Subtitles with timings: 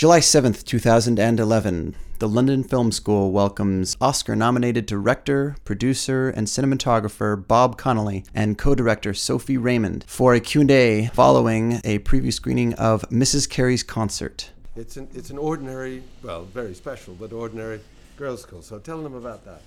[0.00, 7.76] July 7th, 2011, the London Film School welcomes Oscar nominated director, producer, and cinematographer Bob
[7.76, 13.46] Connolly and co-director Sophie Raymond for a Q&A following a preview screening of Mrs.
[13.46, 14.52] Carey's concert.
[14.74, 17.80] It's an, it's an ordinary, well, very special, but ordinary
[18.16, 18.62] girls' school.
[18.62, 19.60] So tell them about that.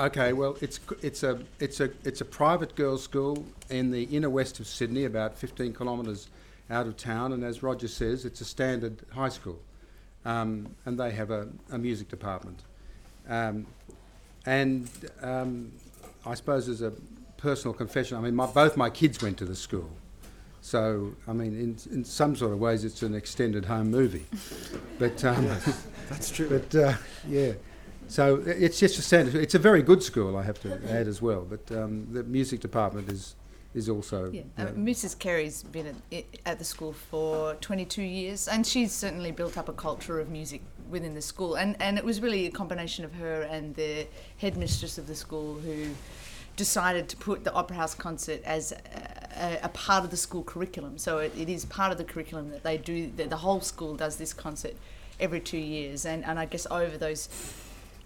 [0.00, 4.30] Okay, well, it's it's a it's a it's a private girls' school in the inner
[4.30, 6.28] west of Sydney, about 15 kilometres
[6.70, 9.58] out of town, and as Roger says, it's a standard high school,
[10.24, 12.62] um, and they have a, a music department,
[13.28, 13.66] um,
[14.46, 14.88] and
[15.22, 15.72] um,
[16.26, 16.92] I suppose as a
[17.36, 19.90] personal confession, I mean, my, both my kids went to the school,
[20.60, 24.26] so I mean, in in some sort of ways, it's an extended home movie,
[24.98, 26.48] but um, Yes, that's true.
[26.48, 26.94] but uh,
[27.28, 27.52] yeah.
[28.10, 29.34] So it's just a standard.
[29.34, 31.46] It's a very good school, I have to add as well.
[31.48, 33.34] But um, the music department is
[33.74, 34.30] is also.
[34.30, 34.42] Yeah.
[34.56, 35.18] you Uh, Mrs.
[35.18, 39.72] Carey's been at, at the school for 22 years, and she's certainly built up a
[39.72, 41.54] culture of music within the school.
[41.54, 44.06] And, and it was really a combination of her and the
[44.38, 45.88] headmistress of the school who
[46.56, 50.98] decided to put the Opera House concert as a, a part of the school curriculum.
[50.98, 53.94] So it, it is part of the curriculum that they do, that the whole school
[53.94, 54.74] does this concert
[55.20, 56.04] every two years.
[56.04, 57.28] And, and I guess over those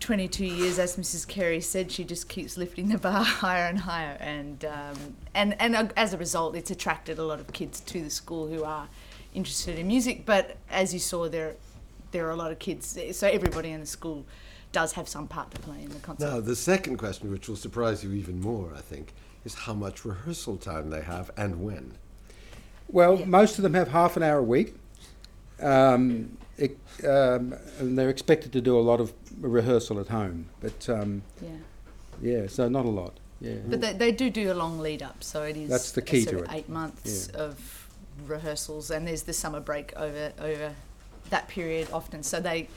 [0.02, 1.26] 22 years, as Mrs.
[1.26, 4.96] Carey said, she just keeps lifting the bar higher and higher, and um,
[5.34, 8.48] and and uh, as a result, it's attracted a lot of kids to the school
[8.48, 8.88] who are
[9.32, 10.26] interested in music.
[10.26, 11.54] But as you saw, there
[12.10, 14.26] there are a lot of kids, so everybody in the school
[14.72, 16.26] does have some part to play in the concert.
[16.26, 19.12] Now, the second question, which will surprise you even more, I think,
[19.44, 21.92] is how much rehearsal time they have and when.
[22.88, 23.26] well, Yeah.
[23.26, 24.74] most of them have half an hour a week,
[25.60, 30.46] um, it, um, and they're expected to do a lot of rehearsal at home.
[30.60, 31.48] But um, yeah,
[32.20, 33.18] yeah, so not a lot.
[33.40, 33.54] Yeah.
[33.66, 36.20] but they, they do do a long lead up, so it is That's the key
[36.22, 36.56] sort to it.
[36.56, 37.40] Eight months Yeah.
[37.40, 37.88] of
[38.26, 40.74] rehearsals, and there's the summer break over over
[41.30, 42.22] that period often.
[42.22, 42.68] So they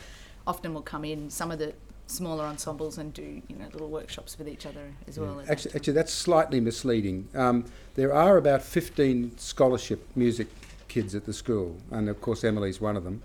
[0.48, 1.74] often will come in some of the
[2.08, 5.40] smaller ensembles and do you know little workshops with each other as well.
[5.40, 5.78] at that Actually, time.
[5.78, 7.28] actually, that's slightly misleading.
[7.36, 10.48] Um, there are about 15 scholarship music
[10.88, 13.22] kids at the school, and of course, Emily's one of them.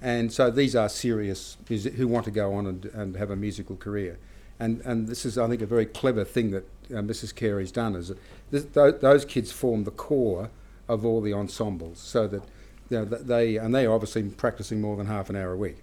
[0.00, 3.36] And so these are serious music who want to go on and, and have a
[3.36, 4.18] musical career.
[4.58, 7.34] And, and this is, I think, a very clever thing that uh, Mrs.
[7.34, 8.08] Carey's done is
[8.50, 10.50] that th- those kids form the core
[10.88, 12.42] of all the ensembles, so that
[12.90, 15.56] you know, th- they and they are obviously practicing more than half an hour a
[15.56, 15.78] week.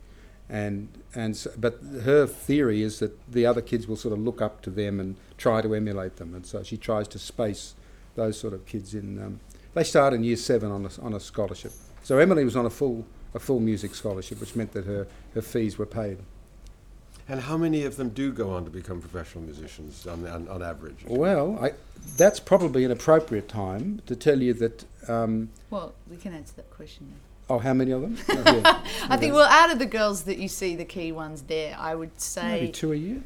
[0.50, 4.42] And and so, but her theory is that the other kids will sort of look
[4.42, 7.76] up to them and try to emulate them, and so she tries to space
[8.16, 9.22] those sort of kids in.
[9.22, 9.40] Um,
[9.74, 11.72] they start in year seven on a, on a scholarship.
[12.04, 15.42] So Emily was on a full a full music scholarship, which meant that her, her
[15.42, 16.18] fees were paid.
[17.28, 20.64] And how many of them do go on to become professional musicians on, on, on
[20.64, 21.06] average?
[21.06, 21.74] Well, I,
[22.18, 24.84] that's probably an appropriate time to tell you that.
[25.08, 27.08] Um, Well, we can answer that question.
[27.48, 27.56] Now.
[27.56, 28.18] oh, how many of them?
[28.30, 28.82] Oh, yeah.
[29.10, 31.94] I think well, out of the girls that you see, the key ones there, I
[31.94, 33.22] would say, maybe two a year,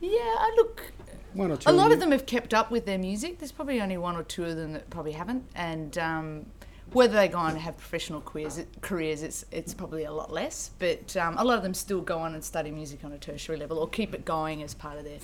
[0.00, 0.90] yeah, I look.
[1.32, 1.70] one or two.
[1.70, 1.94] A lot year.
[1.94, 3.38] of them have kept up with their music.
[3.38, 6.46] There's probably only one or two of them that probably haven't, and um,
[6.92, 10.70] whether they go on to have professional careers, careers, it's it's probably a lot less.
[10.78, 13.58] But um, a lot of them still go on and study music on a tertiary
[13.58, 15.18] level, or keep it going as part of their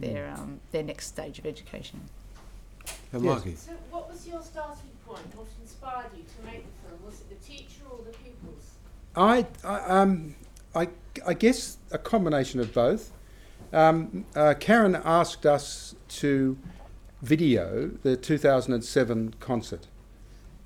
[0.00, 2.00] their um, their next stage of education.
[3.12, 3.22] Yes.
[3.22, 3.54] Margie?
[3.54, 5.24] So, what was your starting point?
[5.36, 7.00] What inspired you to make the film?
[7.04, 8.72] Was it the teacher or the pupils?
[9.16, 10.34] I, I, um,
[10.74, 10.88] I,
[11.24, 13.12] I guess a combination of both.
[13.72, 16.58] Um, uh, Karen asked us to
[17.22, 19.86] video the 2007 concert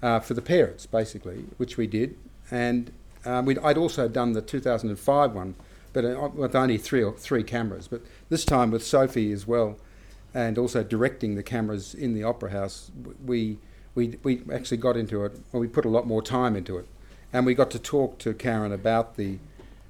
[0.03, 2.17] uh, for the parents, basically, which we did,
[2.51, 2.93] and
[3.25, 5.55] um, I'd also done the 2005 one,
[5.93, 7.89] but uh, with only three or three cameras.
[7.89, 9.77] But this time with Sophie as well,
[10.33, 12.91] and also directing the cameras in the opera house,
[13.25, 13.59] we
[13.95, 15.39] we we actually got into it.
[15.53, 16.87] Well, we put a lot more time into it,
[17.33, 19.39] and we got to talk to Karen about the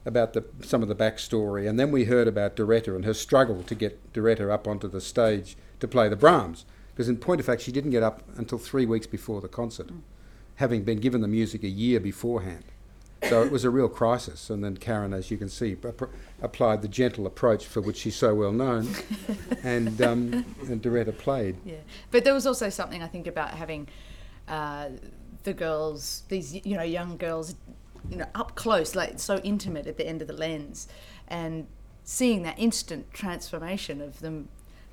[0.06, 3.62] about the some of the backstory, and then we heard about Doretta and her struggle
[3.64, 6.64] to get Doretta up onto the stage to play the Brahms.
[6.98, 9.88] Because in point of fact, she didn't get up until three weeks before the concert,
[10.56, 12.64] having been given the music a year beforehand.
[13.28, 14.50] So it was a real crisis.
[14.50, 16.10] And then Karen, as you can see, ap-
[16.42, 18.88] applied the gentle approach for which she's so well known,
[19.62, 21.58] and, um, and Doretta played.
[21.64, 21.76] Yeah,
[22.10, 23.86] but there was also something I think about having
[24.48, 24.88] uh,
[25.44, 27.54] the girls, these you know young girls,
[28.10, 30.88] you know up close, like so intimate at the end of the lens,
[31.28, 31.68] and
[32.02, 34.48] seeing that instant transformation of them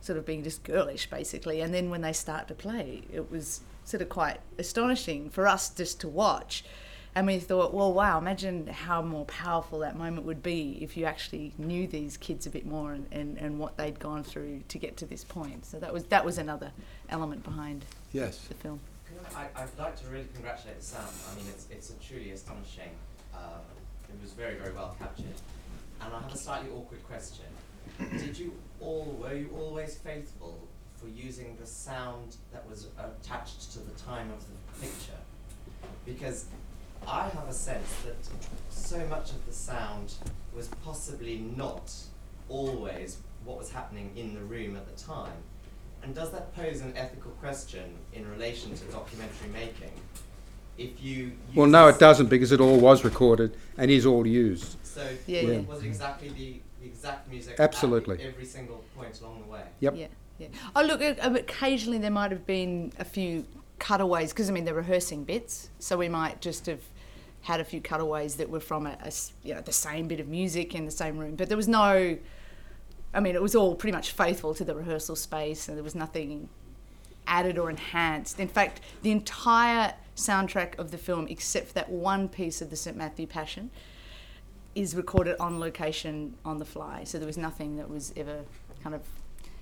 [0.06, 3.62] sort of being just girlish basically, and then when they start to play, it was
[3.84, 6.63] sort of quite astonishing for us just to watch.
[7.18, 11.06] And we thought, well, wow, imagine how more powerful that moment would be if you
[11.06, 14.78] actually knew these kids a bit more and, and, and what they'd gone through to
[14.78, 15.66] get to this point.
[15.66, 16.72] So that was that was another
[17.10, 18.40] element behind Yes.
[18.50, 18.81] the film.
[19.34, 21.02] I, I'd like to really congratulate Sam.
[21.31, 22.90] I mean, it's, it's a truly astonishing
[23.34, 23.60] uh,
[24.10, 25.25] it was very, very well captured.
[26.02, 27.46] And I have a slightly awkward question.
[28.12, 33.80] Did you all, were you always faithful for using the sound that was attached to
[33.80, 35.19] the time of the picture?
[36.06, 36.45] Because
[37.07, 38.16] I have a sense that
[38.69, 40.13] so much of the sound
[40.56, 41.94] was possibly not
[42.50, 45.44] always what was happening in the room at the time.
[46.04, 49.92] And does that pose an ethical question in relation to documentary making?
[50.77, 54.77] If you Well, no, it doesn't because it all was recorded and is all used.
[54.83, 55.60] So Yeah, was, yeah.
[55.69, 58.16] was it exactly the, the exact music Absolutely.
[58.16, 59.62] at every single point along the way?
[59.80, 59.95] Yep.
[59.98, 60.07] Yeah,
[60.39, 60.48] yeah.
[60.75, 63.45] Oh, look, occasionally there might have been a few
[63.80, 66.81] cutaways because I mean they're rehearsing bits, so we might just have
[67.42, 70.19] had a few cutaways that were from a, a s- you know the same bit
[70.19, 72.18] of music in the same room, but there was no.
[73.13, 75.95] I mean, it was all pretty much faithful to the rehearsal space, and there was
[75.95, 76.50] nothing
[77.28, 78.39] added or enhanced.
[78.39, 82.75] In fact, the entire soundtrack of the film, except for that one piece of the
[82.75, 83.71] St Matthew Passion,
[84.73, 87.03] is recorded on location on the fly.
[87.03, 88.41] So there was nothing that was ever
[88.83, 89.01] kind of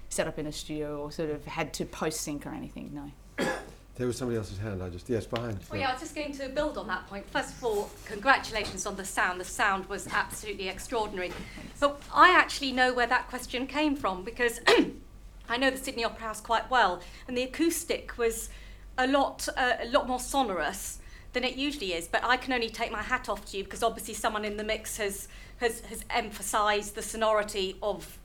[0.09, 2.91] set up in a studio or sort of had to post sync or anything.
[2.93, 3.47] No.
[3.95, 4.81] There was somebody else's hand.
[4.81, 5.59] I just yes behind.
[5.69, 7.29] Well, yeah, I was just going to build on that point.
[7.29, 9.39] First of all, congratulations on the sound.
[9.39, 11.31] The sound was absolutely extraordinary.
[11.79, 14.59] But I actually know where that question came from because
[15.47, 18.49] I know the Sydney Opera House quite well, and the acoustic was
[18.97, 20.99] a lot, uh, a lot more sonorous
[21.33, 22.07] than it usually is.
[22.07, 24.63] But I can only take my hat off to you because obviously someone in the
[24.63, 28.17] mix has has, has emphasised the sonority of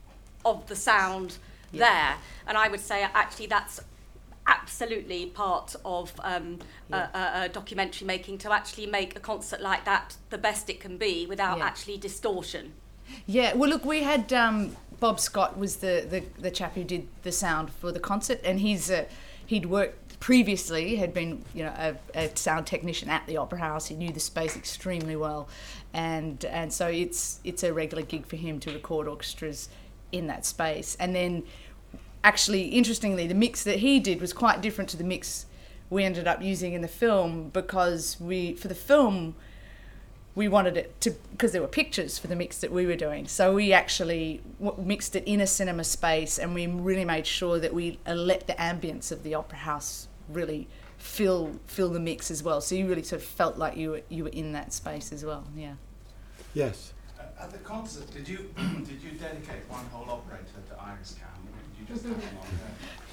[0.44, 1.38] of the sound
[1.72, 1.78] Yeah.
[1.80, 2.16] there,
[2.46, 3.80] and I would say actually that's
[4.46, 7.08] absolutely part of um, Yeah.
[7.12, 10.96] a, a, documentary making to actually make a concert like that the best it can
[10.96, 11.66] be without Yeah.
[11.66, 12.72] actually distortion.
[13.26, 17.08] Yeah, well, look, we had um, Bob Scott was the, the, the chap who did
[17.22, 19.04] the sound for the concert, and he's uh,
[19.46, 23.86] he'd worked previously, had been you know a, a sound technician at the Opera House.
[23.86, 25.48] He knew the space extremely well,
[25.92, 29.68] and and so it's it's a regular gig for him to record orchestras
[30.12, 30.96] in that space.
[30.98, 31.44] And then,
[32.24, 35.46] actually, interestingly, the mix that he did was quite different to the mix
[35.90, 39.34] we ended up using in the film because we for the film
[40.34, 43.26] we wanted it to because there were pictures for the mix that we were doing
[43.26, 47.58] so we actually w- mixed it in a cinema space and we really made sure
[47.58, 52.42] that we let the ambience of the opera house really fill fill the mix as
[52.42, 55.12] well so you really sort of felt like you were you were in that space
[55.12, 55.74] as well yeah
[56.54, 56.92] Yes.
[57.18, 61.28] Uh, At the concert, did you did you dedicate one whole operator to Iris Cam,
[61.44, 62.48] did you just have one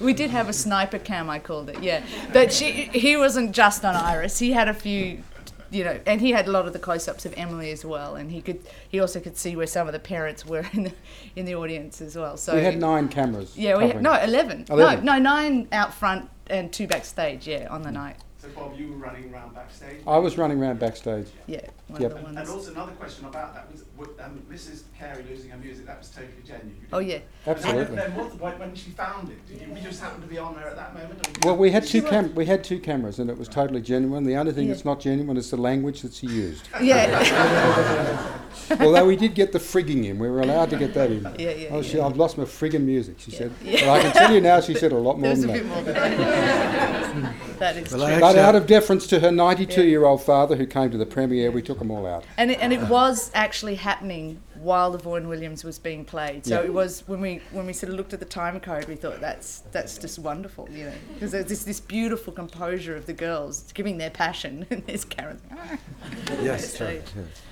[0.00, 3.82] we did have a sniper cam i called it yeah but she he wasn't just
[3.84, 5.22] on iris he had a few
[5.70, 8.30] you know and he had a lot of the close-ups of emily as well and
[8.30, 10.92] he could he also could see where some of the parents were in the
[11.36, 13.56] in the audience as well so we had nine cameras.
[13.56, 14.66] Yeah, we had, no eleven.
[14.68, 15.04] 11.
[15.04, 17.46] No, no nine out front and two backstage.
[17.46, 18.16] Yeah, on the night.
[18.56, 20.00] So Bob, you were running around backstage.
[20.06, 21.26] I was running around backstage.
[21.46, 22.10] Yeah, one Yep.
[22.12, 22.48] of the And, ones.
[22.48, 24.82] and also another question about that was, w- um, Mrs.
[24.98, 25.86] Carey losing her music.
[25.86, 26.76] That was totally genuine.
[26.80, 27.18] You Oh didn't- yeah.
[27.46, 27.96] And Absolutely.
[27.96, 30.54] then what, when, when she found it, did you, we just happened to be on
[30.54, 31.20] there at that moment?
[31.20, 33.48] Or did you- Well, we had two cam- we had two cameras, and it was
[33.48, 34.24] totally genuine.
[34.24, 34.72] The only thing Yeah.
[34.74, 36.68] that's not genuine is the language that she used.
[36.80, 38.32] Yeah.
[38.80, 41.22] Although we did get the frigging in, we were allowed to get that in.
[41.38, 42.06] Yeah, yeah, Oh, she, yeah.
[42.06, 43.16] I've lost my frigging music.
[43.18, 43.38] She Yeah.
[43.38, 43.52] said.
[43.62, 43.86] Yeah.
[43.86, 45.56] Well, I can tell you now, she said a lot more There was a than
[45.56, 45.74] bit that.
[45.74, 47.34] more than that.
[47.58, 48.20] that is Well, I true.
[48.20, 51.78] But out of deference to her 92-year-old father, who came to the premiere, we took
[51.78, 52.24] them all out.
[52.36, 56.46] And it, and it was actually happening while the Vaughan Williams was being played.
[56.46, 56.66] So Yeah.
[56.66, 59.20] it was when we when we sort of looked at the time code, we thought
[59.20, 63.70] that's that's just wonderful, you know, because there's this this beautiful composure of the girls
[63.74, 65.40] giving their passion, and there's Karen.
[65.52, 65.78] "Ah."
[66.42, 66.70] Yes.
[66.72, 67.02] So- Sorry.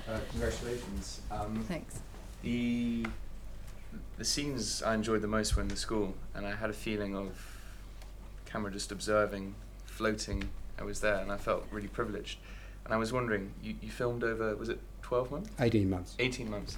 [0.09, 1.21] Uh, congratulations.
[1.31, 1.99] Um, Thanks.
[2.41, 3.05] the
[4.17, 7.15] the scenes I enjoyed the most were in the school, and I had a feeling
[7.15, 7.54] of
[8.55, 9.53] camera just observing,
[9.85, 10.47] floating.
[10.79, 12.39] I was there, and I felt really privileged.
[12.85, 15.49] And I was wondering, you, you filmed over was it twelve months?
[15.59, 16.15] 18 months.
[16.19, 16.77] 18 months.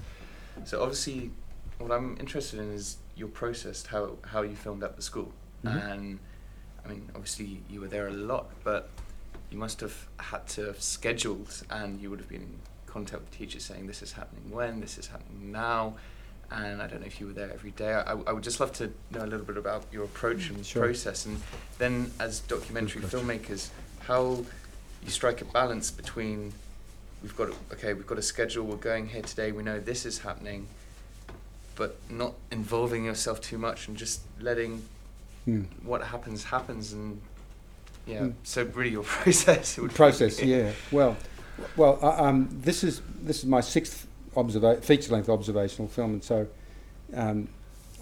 [0.64, 1.30] So obviously,
[1.78, 5.32] what I'm interested in is your process, how how you filmed at the school,
[5.64, 5.92] Mhm.
[5.92, 6.18] and
[6.84, 8.88] I mean, obviously you were there a lot, but
[9.50, 13.30] you must have had to have scheduled, and you would have been in contact with
[13.30, 15.94] teachers saying this is happening when, this is happening now,
[16.50, 17.92] and I don't know if you were there every day.
[17.92, 20.84] I, I would just love to know a little bit about your approach and Sure.
[20.84, 21.40] process, and
[21.78, 23.68] then as documentary filmmakers,
[24.00, 24.44] how
[25.04, 26.52] you strike a balance between
[27.22, 30.18] we've got okay we've got a schedule we're going here today we know this is
[30.20, 30.66] happening
[31.76, 34.82] but not involving yourself too much and just letting
[35.44, 35.62] Hmm.
[35.82, 37.20] what happens happens and
[38.06, 38.30] yeah Hmm.
[38.42, 40.72] so really your process would be- Process, yeah.
[40.90, 41.16] Well,
[41.76, 46.48] well, uh, um, this is this is my sixth observa- feature-length observational film, and so
[47.14, 47.48] um,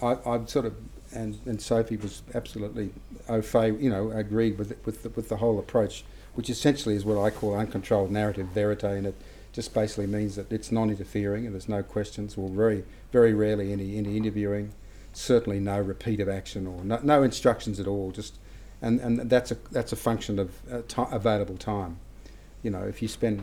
[0.01, 0.75] I, I've sort of
[1.13, 2.93] and, and Sophie was absolutely
[3.29, 6.03] au fait, you know, agreed with it, with the, with the whole approach,
[6.35, 9.15] which essentially is what I call uncontrolled narrative verite, and it
[9.53, 13.97] just basically means that it's non-interfering and there's no questions, or very, very rarely any,
[13.97, 14.73] any interviewing.
[15.13, 18.11] Certainly no repeat of action or no, no instructions at all.
[18.11, 18.35] Just
[18.83, 21.97] and, and that's a that's a function of uh, ti available time.
[22.61, 23.41] You know, if you spend,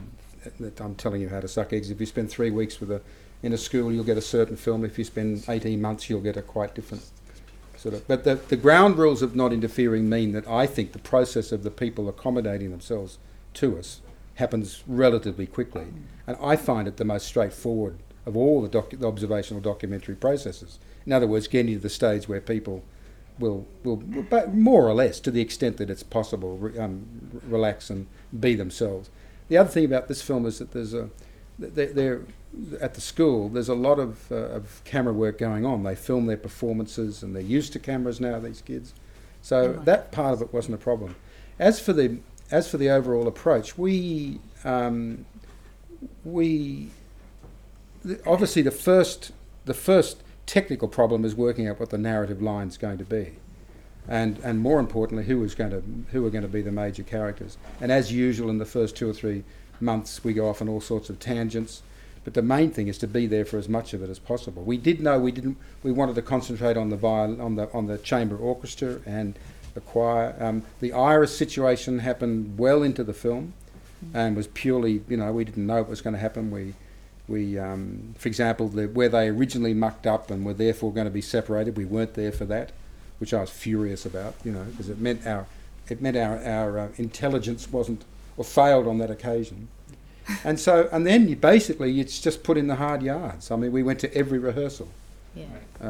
[0.81, 1.91] I'm telling you how to suck eggs.
[1.91, 3.01] If you spend three weeks with a
[3.43, 4.85] in a school, you'll get a certain film.
[4.85, 7.05] If you spend 18 months, you'll get a quite different
[7.77, 8.09] sort of.
[8.09, 11.63] But the, the ground rules of not interfering mean that I think the process of
[11.63, 13.19] the people accommodating themselves
[13.55, 14.01] to us
[14.37, 15.87] happens relatively quickly.
[16.27, 20.79] And I find it the most straightforward of all the, docu- the observational documentary processes.
[21.05, 22.83] In other words, getting to the stage where people
[23.39, 27.91] will, will, but more or less, to the extent that it's possible, re- um, relax
[27.91, 28.07] and
[28.41, 29.11] be themselves.
[29.49, 31.11] The other thing about this film is that there's a,
[31.59, 32.23] they're, they're
[32.81, 33.49] at the school.
[33.49, 35.83] There's a lot of, uh, of camera work going on.
[35.83, 38.39] They film their performances, and they're used to cameras now.
[38.39, 38.95] These kids,
[39.43, 41.17] so that part of it wasn't a problem.
[41.59, 42.19] As for the
[42.51, 45.27] as for the overall approach, we um,
[46.25, 46.91] we
[48.27, 49.33] obviously the first
[49.65, 53.35] the first technical problem is working out what the narrative line is going to be,
[54.09, 55.83] and and more importantly, who is going to
[56.13, 57.57] who are going to be the major characters.
[57.81, 59.45] And as usual, in the first two or three
[59.81, 61.83] months, we go off on all sorts of tangents.
[62.25, 64.63] But the main thing is to be there for as much of it as possible.
[64.63, 65.59] We did know we didn't.
[65.83, 69.39] We wanted to concentrate on the viol, on the on the chamber orchestra and
[69.75, 70.35] the choir.
[70.41, 73.53] Um, the iris situation happened well into the film,
[74.15, 76.51] and was purely you know we didn't know it was going to happen.
[76.51, 76.75] We
[77.29, 81.11] we um, for example the, where they originally mucked up and were therefore going to
[81.11, 81.77] be separated.
[81.77, 82.73] We weren't there for that,
[83.25, 84.35] which I was furious about.
[84.45, 85.47] You know because it meant our
[85.89, 88.05] it meant our our uh, intelligence wasn't
[88.37, 89.69] or failed on that occasion.
[90.43, 93.51] And so, and then you basically it's just put in the hard yards.
[93.51, 94.89] I mean, we went to every rehearsal,
[95.35, 95.45] Yeah.
[95.81, 95.89] uh,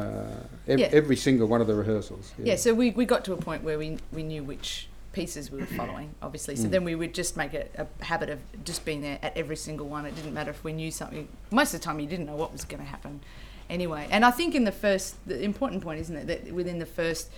[0.67, 0.89] ev- Yeah.
[0.91, 2.31] every single one of the rehearsals.
[2.37, 5.59] Yeah, so we, we got to a point where we, we knew which pieces we
[5.59, 6.55] were following, obviously.
[6.57, 6.71] So Mm.
[6.71, 9.87] then we would just make it a habit of just being there at every single
[9.87, 10.05] one.
[10.05, 11.29] It didn't matter if we knew something.
[11.51, 13.21] Most of the time, you didn't know what was going to happen
[13.69, 14.07] anyway.
[14.11, 17.29] And I think in the first, the important point, isn't it, that within the first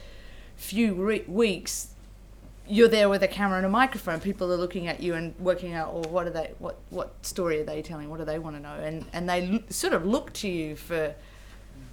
[0.55, 1.89] few re- weeks,
[2.67, 4.19] you're there with a camera and a microphone.
[4.19, 6.51] People are looking at you and working out, or what are they?
[6.60, 8.10] What what story are they telling?
[8.10, 8.75] What do they want to know?
[8.75, 11.15] And and they sort of look to you for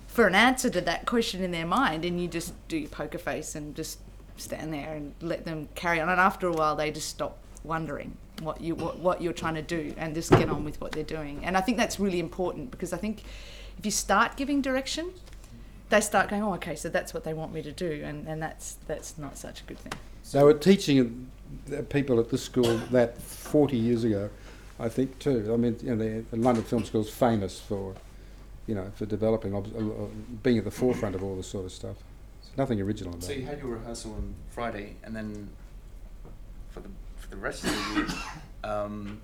[0.08, 3.18] for an answer to that question in their mind, and you just do your poker
[3.18, 3.98] face and just
[4.36, 6.08] stand there and let them carry on.
[6.08, 9.62] And after a while, they just stop wondering what you what, what you're trying to
[9.62, 11.44] do and just get on with what they're doing.
[11.44, 13.22] And I think that's really important because I think
[13.78, 15.12] if you start giving direction,
[15.90, 18.42] they start going, oh, okay, so that's what they want me to do, and, and
[18.42, 19.92] that's that's not such a good thing.
[20.32, 21.30] They were teaching
[21.88, 24.30] people at the school that 40 years ago,
[24.78, 25.50] I think too.
[25.52, 27.94] I mean, you know, the, the London Film School is famous for,
[28.66, 30.06] you know, for developing, obs- uh, uh,
[30.42, 31.96] being at the forefront of all this sort of stuff.
[32.42, 35.48] There's nothing original about So you had your rehearsal on Friday, and then
[36.70, 38.10] for the for the rest of the week,
[38.64, 39.20] um,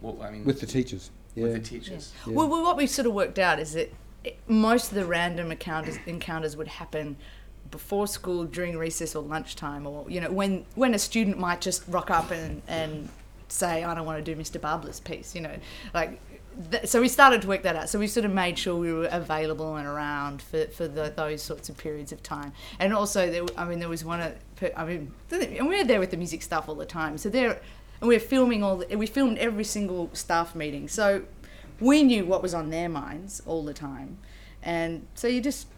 [0.00, 1.44] what I mean With the teachers, yeah.
[1.44, 2.12] with the teachers.
[2.26, 2.34] Yeah.
[2.34, 3.92] Well, well, what we sort of worked out is that
[4.24, 7.16] it, most of the random encounters, encounters would happen
[7.70, 11.82] before school, during recess or lunchtime, or you know when when a student might just
[11.88, 13.08] rock up and and
[13.48, 14.60] say, "I don't want to do Mr.
[14.60, 15.56] Barbler's piece," you know,
[15.92, 16.20] like.
[16.70, 17.88] Th- so we started to work that out.
[17.88, 21.42] So we sort of made sure we were available and around for, for the, those
[21.42, 22.52] sorts of periods of time.
[22.78, 24.20] And also, there, w- I mean, there was one.
[24.20, 27.18] I mean, and we were there with the music stuff all the time.
[27.18, 27.60] So there,
[28.04, 28.76] and we were filming all.
[28.76, 30.88] The, we filmed every single staff meeting.
[30.88, 31.22] So
[31.80, 34.18] we knew what was on their minds all the time,
[34.62, 35.68] and so you just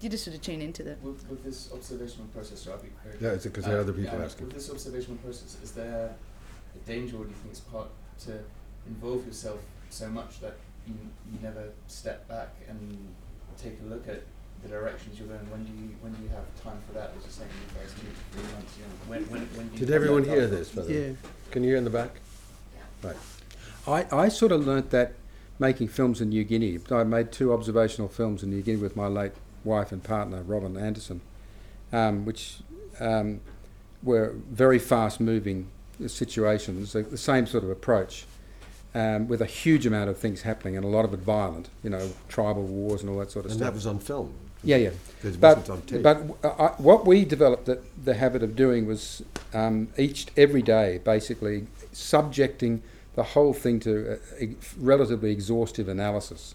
[0.00, 1.02] you just sort of tune into that.
[1.02, 3.80] With, with this observational process, so I'll be very Yeah, is it 'cause there are
[3.80, 4.46] other people yeah, asking?
[4.46, 6.14] With this observational process, is there
[6.74, 7.88] a danger, or do you think it's part
[8.20, 8.40] to
[8.86, 9.60] involve yourself
[9.90, 10.94] so much that you,
[11.30, 12.96] you never step back and
[13.58, 14.22] take a look at
[14.64, 15.50] the directions you're going?
[15.50, 17.12] When do you when do you have time for that?
[17.16, 18.74] As you're saying, the first two to three months.
[18.76, 20.56] You know, when when when do you Did have everyone that hear buffer?
[20.56, 21.16] this, by the way?
[21.50, 22.10] Can you hear in the back?
[23.02, 23.16] Right.
[23.86, 25.12] I, I sort of learnt that
[25.58, 26.78] making films in New Guinea.
[26.90, 30.76] I made two observational films in New Guinea with my late wife and partner, Robin
[30.76, 31.20] Anderson,
[31.92, 32.56] um, which
[32.98, 33.40] um,
[34.02, 35.68] were very fast moving
[36.06, 38.24] situations, the, the same sort of approach,
[38.94, 41.90] um, with a huge amount of things happening and a lot of it violent, you
[41.90, 43.68] know, tribal wars and all that sort of And stuff.
[43.68, 44.34] And that was on film.
[44.64, 44.90] Yeah, yeah.
[45.22, 46.02] It But, on tape.
[46.02, 50.62] but uh, I, what we developed the, the habit of doing was um, each every
[50.62, 52.82] day, basically subjecting
[53.14, 56.54] the whole thing to a, a relatively exhaustive analysis,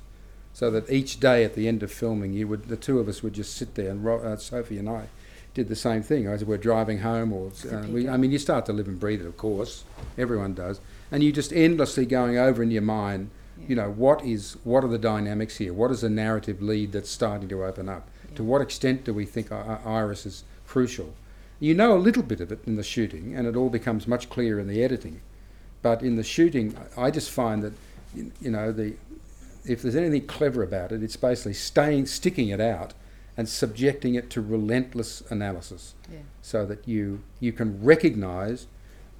[0.53, 3.23] so that each day at the end of filming, you would the two of us
[3.23, 5.07] would just sit there, and Ro- uh, Sophie and I
[5.53, 6.27] did the same thing.
[6.27, 9.21] As we're driving home, or uh, we, I mean, you start to live and breathe
[9.21, 9.83] it, of course,
[10.17, 10.79] everyone does,
[11.11, 13.29] and you just endlessly going over in your mind
[13.67, 15.73] you know what is what are the dynamics here?
[15.73, 18.09] What is the narrative lead that's starting to open up?
[18.35, 21.13] To what extent do we think iris is crucial?
[21.59, 24.29] You know a little bit of it in the shooting and it all becomes much
[24.29, 25.21] clearer in the editing.
[25.81, 27.73] But in the shooting, I just find that
[28.15, 28.95] you know the
[29.65, 32.93] if there's anything clever about it, it's basically staying sticking it out
[33.37, 36.19] and subjecting it to relentless analysis, Yeah.
[36.41, 38.67] so that you you can recognise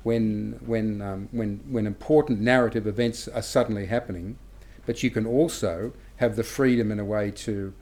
[0.03, 4.38] when when um, when when important narrative events are suddenly happening,
[4.86, 7.74] but you can also have the freedom in a way to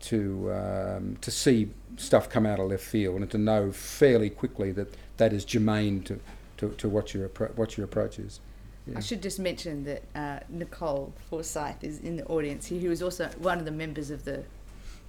[0.00, 4.70] to um, to see stuff come out of left field and to know fairly quickly
[4.72, 6.20] that that is germane to,
[6.56, 8.40] to, to what your appro- what your approach is.
[8.86, 8.98] Yeah.
[8.98, 13.02] I should just mention that uh, Nicole Forsyth is in the audience here, who is
[13.02, 14.44] also one of the members of the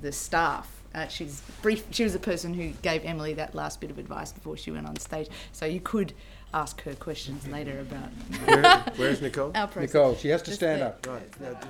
[0.01, 0.75] the staff.
[0.95, 1.85] Uh, she's brief.
[1.91, 4.87] She was the person who gave Emily that last bit of advice before she went
[4.87, 5.27] on stage.
[5.51, 6.13] So you could
[6.53, 8.09] ask her questions later about
[8.45, 9.51] Where, where's Nicole?
[9.55, 9.93] our process.
[9.93, 10.87] Nicole, she has to Just stand there.
[10.89, 11.05] up.
[11.07, 11.29] Right.
[11.41, 11.67] Yeah, do.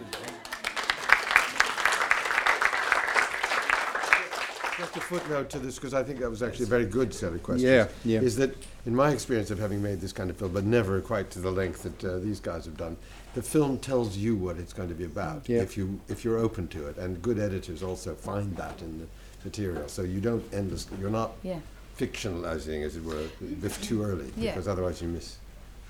[4.77, 7.33] Just a footnote to this, because I think that was actually a very good set
[7.33, 7.63] of questions.
[7.69, 8.21] Yeah, yeah.
[8.21, 8.55] Is that,
[8.85, 11.51] in my experience of having made this kind of film, but never quite to the
[11.51, 12.95] length that uh, these guys have done,
[13.35, 15.59] the film tells you what it's going to be about Yeah.
[15.61, 19.07] if you if you're open to it, and good editors also find that in the
[19.43, 19.89] material.
[19.89, 21.59] So you don't endlessly, you're not Yeah.
[21.99, 24.51] Fictionalizing, as it were, bef- too early, Yeah.
[24.51, 25.37] because otherwise you miss.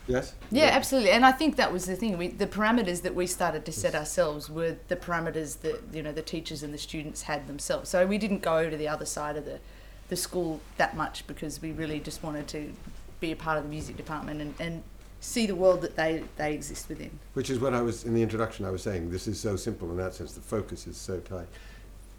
[0.07, 0.33] Yes.
[0.49, 1.11] Yeah, absolutely.
[1.11, 2.17] And I think that was the thing.
[2.17, 6.11] We, the parameters that we started to set ourselves were the parameters that you know
[6.11, 7.89] the teachers and the students had themselves.
[7.91, 9.59] So we didn't go to the other side of the,
[10.07, 12.73] the school that much because we really just wanted to
[13.19, 14.81] be a part of the music department and, and
[15.19, 17.11] see the world that they, they exist within.
[17.33, 18.65] Which is what I was in the introduction.
[18.65, 20.31] I was saying this is so simple in that sense.
[20.33, 21.47] The focus is so tight.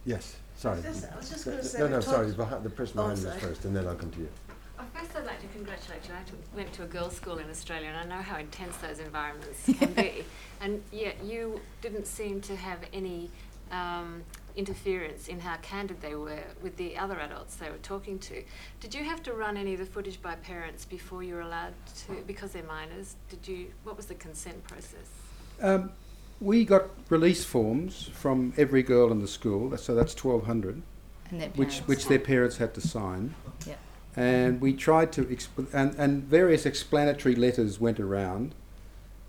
[0.06, 0.36] Yes.
[0.60, 0.82] Sorry.
[0.82, 1.96] Just- I was just gonna No, say No, we no.
[2.00, 2.32] talked- Sorry.
[2.32, 3.40] Behind, the person Oh, behind me sorry.
[3.40, 4.28] first, and then I'll come to you.
[4.76, 6.12] Well, First, I'd like to congratulate you.
[6.14, 8.98] I t- went to a girls' school in Australia, and I know how intense those
[8.98, 10.22] environments can be.
[10.60, 13.30] And yet, you didn't seem to have any
[13.72, 14.22] um,
[14.54, 18.42] interference in how candid they were with the other adults they were talking to.
[18.80, 21.72] Did you have to run any of the footage by parents before you were allowed
[22.06, 23.14] to, because they're minors?
[23.30, 23.68] Did you?
[23.84, 25.08] What was the consent process?
[25.62, 25.92] Um,
[26.40, 30.82] we got release forms from every girl in the school, so that's 1,200,
[31.30, 33.34] And their which, which their parents had to sign.
[33.66, 33.74] Yeah.
[34.16, 38.54] And we tried to, exp- and, and various explanatory letters went around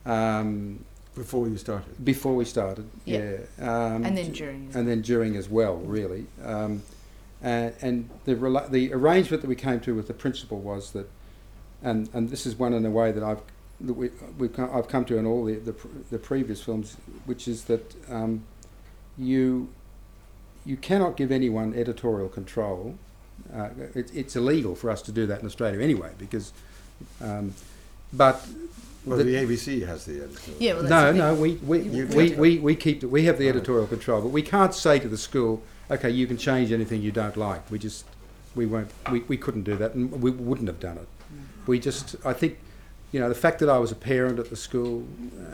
[0.05, 0.83] um,
[1.13, 2.03] Before you started.
[2.03, 2.89] before we started.
[3.05, 3.37] Yeah.
[3.59, 3.85] Yeah.
[3.93, 6.25] Um, And then during as And then during as well, really.
[6.43, 6.81] Um,
[7.43, 11.09] and and the, rela- the arrangement that we came to with the principal was that,
[11.83, 13.41] and, and this is one in a way that I've
[13.85, 15.75] that we, we've come, I've come to in all the, the,
[16.11, 18.43] the previous films, which is that um,
[19.17, 19.69] you
[20.65, 22.95] you cannot give anyone editorial control.
[23.53, 26.53] Uh, it, it's illegal for us to do that in Australia anyway, because.
[27.19, 27.53] Um,
[28.13, 28.45] but
[29.05, 30.51] Well, the- the, ABC has the editor.
[30.59, 33.47] Yeah, well, no, no, we we, You we, we, we keep the, we have the
[33.47, 33.55] Right.
[33.55, 37.11] editorial control, but we can't say to the school, okay, you can change anything you
[37.11, 37.71] don't like.
[37.71, 38.05] We just
[38.53, 41.07] we won't we, we couldn't do that, and we wouldn't have done it.
[41.65, 42.59] We just I think,
[43.11, 45.05] you know, the fact that I was a parent at the school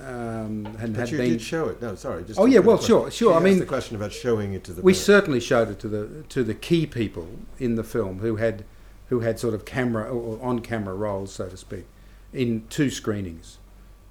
[0.06, 1.82] um, and But had you been did show it.
[1.82, 2.24] No, sorry.
[2.24, 4.82] Just Oh, yeah, well, sure, sure, I mean- the question about showing it to the.
[4.82, 5.06] we parents.
[5.06, 7.28] certainly showed it to the to the key people
[7.60, 8.64] in the film who had
[9.10, 11.86] who had sort of camera or on camera roles, so to speak,
[12.34, 13.58] in two screenings,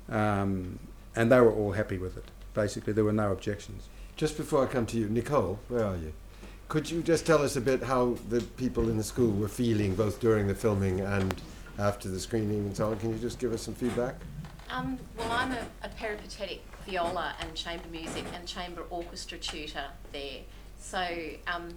[0.09, 0.79] um,
[1.15, 2.25] and they were all happy with it.
[2.55, 3.89] Basically, there were no objections.
[4.17, 6.13] Just before I come to you, Nicole, where are you?
[6.69, 9.95] Could you just tell us a bit how the people in the school were feeling,
[9.95, 11.35] both during the filming and
[11.79, 12.99] after the screening and so on?
[12.99, 14.15] Can you just give us some feedback?
[14.71, 20.41] Um, well, I'm a, a peripatetic viola and chamber music and chamber orchestra tutor there.
[20.79, 21.07] So
[21.47, 21.69] um,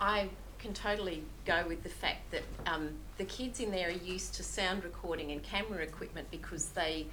[0.00, 4.34] I can totally go with the fact that um, the kids in there are used
[4.34, 7.06] to sound recording and camera equipment because they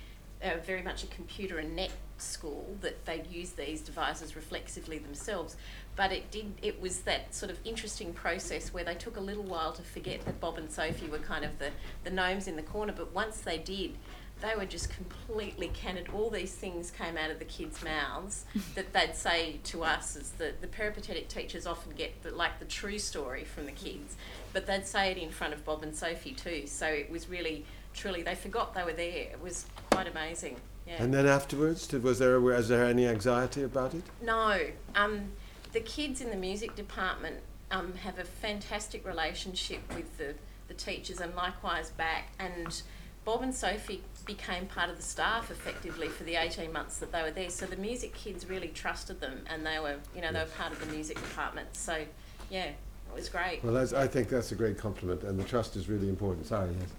[0.43, 5.55] are very much a computer and net school that they use these devices reflexively themselves.
[5.95, 9.43] But it did it was that sort of interesting process where they took a little
[9.43, 11.69] while to forget that Bob and Sophie were kind of the,
[12.03, 13.95] the gnomes in the corner, but once they did,
[14.41, 16.09] they were just completely candid.
[16.13, 20.31] All these things came out of the kids' mouths that they'd say to us as
[20.31, 24.17] the, the peripatetic teachers often get the, like the true story from the kids,
[24.51, 26.67] but they'd say it in front of Bob and Sophie too.
[26.67, 29.29] So it was really, truly, they forgot they were there.
[29.31, 30.57] It was quite amazing.
[30.85, 31.01] Yeah.
[31.01, 34.03] And then afterwards, was there was there any anxiety about it?
[34.21, 34.59] No.
[34.95, 35.29] Um,
[35.73, 37.37] the kids in the music department
[37.71, 40.35] um, have a fantastic relationship with the,
[40.67, 42.31] the teachers and likewise back.
[42.39, 42.81] And
[43.25, 47.23] Bob and Sophie became part of the staff effectively for the 18 months that they
[47.23, 47.49] were there.
[47.49, 50.71] So the music kids really trusted them and they were, you know, they were part
[50.71, 51.69] of the music department.
[51.75, 52.05] So,
[52.51, 52.75] yeah, it
[53.15, 53.63] was great.
[53.63, 56.45] Well, that's, I think that's a great compliment, and the trust is really important.
[56.47, 56.89] Sorry, yes.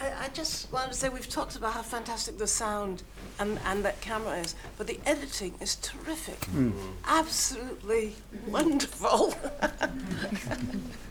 [0.00, 3.02] I, I just wanted to say we've talked about how fantastic the sound
[3.38, 6.40] and, and that camera is, but the editing is terrific.
[6.52, 6.72] Mm.
[7.06, 8.14] Absolutely
[8.46, 9.34] wonderful.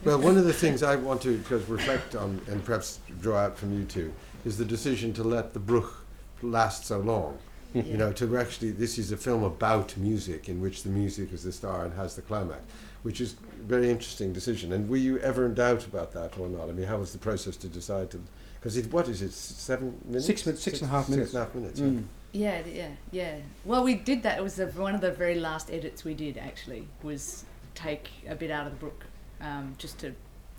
[0.03, 3.57] Well, one of the things I want to just reflect on and perhaps draw out
[3.57, 4.13] from you two
[4.45, 5.91] is the decision to let the Bruch
[6.41, 7.37] last so long.
[7.73, 11.43] You know, to actually, this is a film about music in which the music is
[11.43, 12.61] the star and has the climax,
[13.03, 14.71] which is a very interesting decision.
[14.71, 16.69] And were you ever in doubt about that or not?
[16.69, 18.21] I mean, how was the process to decide to?
[18.65, 19.31] Because it, what is it?
[19.31, 20.25] Seven minutes?
[20.25, 21.29] Six min- six and a half minutes.
[21.29, 21.79] Six and a half minutes.
[21.79, 22.05] Mm.
[22.31, 23.37] Yeah, yeah, yeah.
[23.63, 24.39] Well, we did that.
[24.39, 26.35] It was the, one of the very last edits we did.
[26.39, 29.05] Actually, was take a bit out of the book,
[29.39, 30.15] um, just to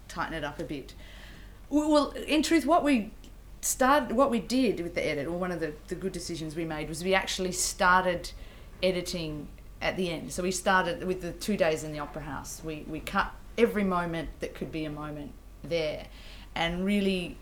[0.07, 0.95] tighten it up a bit.
[1.69, 3.11] Well, in truth, what we
[3.61, 6.65] started, what we did with the edit, or one of the, the good decisions we
[6.65, 8.31] made, was we actually started
[8.85, 9.49] editing
[9.83, 10.31] at the end.
[10.31, 12.63] So we started with the two days in the opera house.
[12.65, 15.33] We we cut every moment that could be a moment
[15.65, 16.07] there,
[16.55, 17.37] and really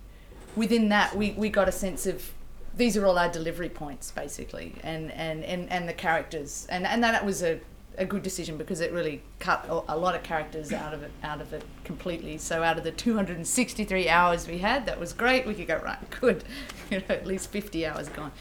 [0.56, 2.32] within that we, we got a sense of
[2.76, 7.02] these are all our delivery points basically and and, and, and the characters and, and
[7.02, 7.60] that was a,
[7.96, 11.40] a good decision because it really cut a, lot of characters out of it out
[11.40, 15.54] of it completely so out of the 263 hours we had that was great we
[15.54, 16.42] could go right good
[16.90, 18.32] you know at least 50 hours gone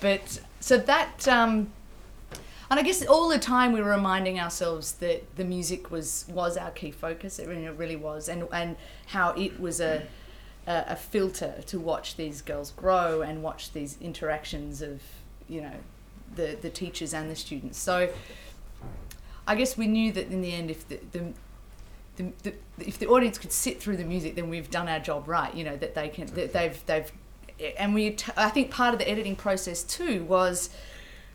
[0.00, 1.70] but so that um,
[2.72, 6.56] and I guess all the time we were reminding ourselves that the music was was
[6.56, 7.38] our key focus.
[7.38, 8.76] It really, it really was, and and
[9.08, 10.06] how it was a,
[10.66, 15.02] a a filter to watch these girls grow and watch these interactions of
[15.48, 15.76] you know
[16.36, 17.78] the the teachers and the students.
[17.78, 18.10] So
[19.46, 21.32] I guess we knew that in the end, if the, the
[22.16, 25.26] the, the, if the audience could sit through the music, then we've done our job
[25.26, 25.54] right.
[25.54, 27.10] You know that they can, that they've, they've,
[27.78, 28.10] and we.
[28.10, 30.70] T- I think part of the editing process too was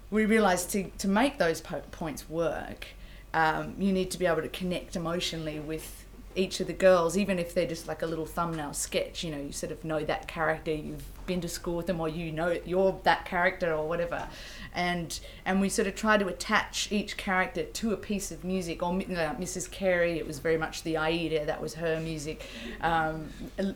[0.10, 2.88] we realized to, to make those po- points work,
[3.34, 6.06] um, you need to be able to connect emotionally with
[6.38, 9.24] each of the girls, even if they're just like a little thumbnail sketch.
[9.24, 12.08] You know, you sort of know that character, you've been to school with them, or
[12.08, 14.28] you know you're that character, or whatever.
[14.74, 18.84] And and we sort of try to attach each character to a piece of music.
[18.84, 19.70] Or know, Mrs.
[19.70, 22.46] Carey, it was very much the Aida, that was her music.
[22.82, 23.30] Um,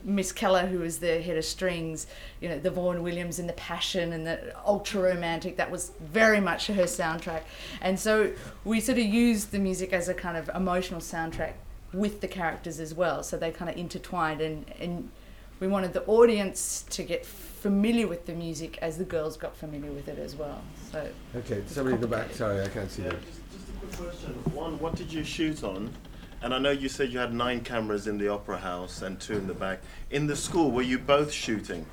[0.04, 2.06] Miss Keller, who was the head of strings,
[2.40, 6.40] you know, the Vaughan Williams and the Passion and the ultra romantic, that was very
[6.40, 7.42] much her soundtrack.
[7.82, 11.54] And so we sort of used the music as a kind of emotional soundtrack
[11.94, 13.24] with the characters as well.
[13.24, 15.10] So they kind of intertwined, and, and
[15.60, 19.92] we wanted the audience to get familiar with the music as the girls got familiar
[19.92, 20.62] with it as well.
[20.92, 22.34] So Okay, somebody in the back.
[22.34, 23.16] Sorry, I can't see that.
[23.22, 24.34] Just, just a quick question.
[24.56, 25.92] One, what did you shoot on?
[26.44, 29.34] And I know you said you had nine cameras in the opera house and two
[29.34, 29.80] in the back.
[30.10, 31.86] In the school, were you both shooting?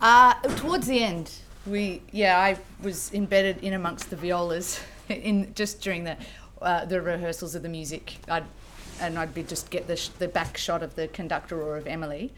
[0.00, 1.30] Uh, towards the end,
[1.66, 6.16] we yeah, I was embedded in amongst the violas in just during the
[6.62, 8.16] uh, the rehearsals of the music.
[8.28, 8.44] I'd
[9.00, 11.86] and I'd be just get the sh- the back shot of the conductor or of
[11.86, 12.32] Emily.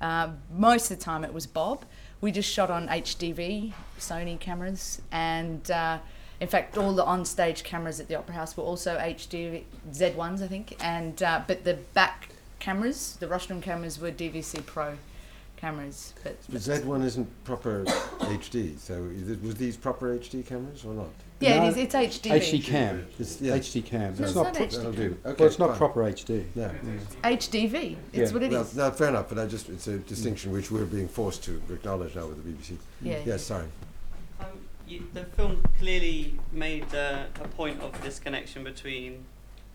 [0.00, 1.84] Uh, most of the time, it was Bob.
[2.20, 5.98] We just shot on HDV Sony cameras, and uh,
[6.40, 10.48] in fact, all the on-stage cameras at the Opera House were also HD Z1s, I
[10.48, 10.76] think.
[10.80, 14.98] And uh, but the back cameras, the rostrum cameras, were DVC Pro
[15.66, 16.14] cameras.
[16.22, 20.94] But But Z1 isn't proper HD, so is it, was these proper HD cameras or
[20.94, 21.08] not?
[21.40, 22.32] Yeah, it is- it's HDV.
[22.40, 23.06] HD cam.
[23.18, 23.56] It's, yeah.
[23.58, 24.00] HD cam.
[24.00, 24.44] No, it's it's not.
[24.44, 24.76] not pro- HD.
[24.76, 25.16] That'll do.
[25.26, 25.78] Okay, well, it's not fine.
[25.78, 26.44] proper HD.
[26.54, 26.72] Yeah.
[27.24, 27.96] HDV.
[28.12, 28.34] It's Yeah.
[28.34, 28.76] what it well, is.
[28.76, 32.14] No, fair enough, but I just it's a distinction which we're being forced to acknowledge
[32.14, 32.78] now with the BBC.
[33.02, 33.18] Yeah.
[33.26, 33.66] Yes, sorry.
[34.40, 34.46] Um,
[34.86, 39.24] you, the film clearly made uh, a point of this connection between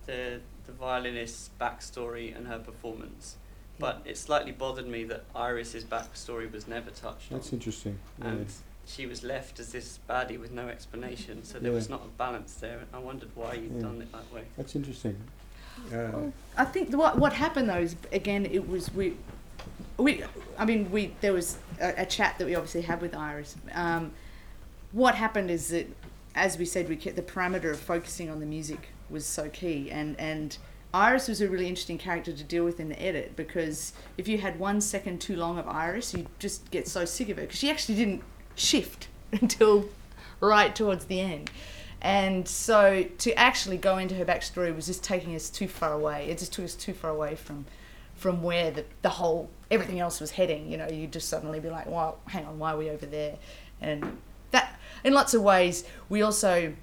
[0.06, 3.36] the the violinist's backstory and her performance,
[3.82, 7.98] but it slightly bothered me that Iris's backstory was never touched That's on, interesting.
[8.20, 8.28] Yeah.
[8.28, 8.46] and
[8.86, 11.44] she was left as this baddie with no explanation.
[11.44, 12.80] So there was not a balance there.
[12.94, 13.82] I wondered why you'd Yeah.
[13.82, 14.44] done it that way.
[14.56, 15.18] That's interesting.
[15.88, 19.18] Uh, Well, I think the, what what happened though is again it was we
[19.98, 20.24] we
[20.58, 23.56] I mean we there was a, a chat that we obviously had with Iris.
[23.74, 24.12] Um,
[24.92, 25.88] what happened is that
[26.36, 29.90] as we said we kept the parameter of focusing on the music was so key
[29.92, 30.58] and and
[30.94, 34.40] Iris was a really interesting character to deal with in the edit because if you
[34.40, 37.60] had one second too long of Iris you'd just get so sick of her because
[37.60, 38.24] she actually didn't
[38.56, 39.90] shift until
[40.40, 41.50] right towards the end.
[42.02, 46.28] And so to actually go into her backstory was just taking us too far away.
[46.30, 47.66] It just took us too far away from
[48.16, 50.72] from where the, the whole everything else was heading.
[50.72, 53.38] You know, you'd just suddenly be like, well, hang on, why are we over there?
[53.80, 54.18] And
[54.52, 56.74] that in lots of ways we also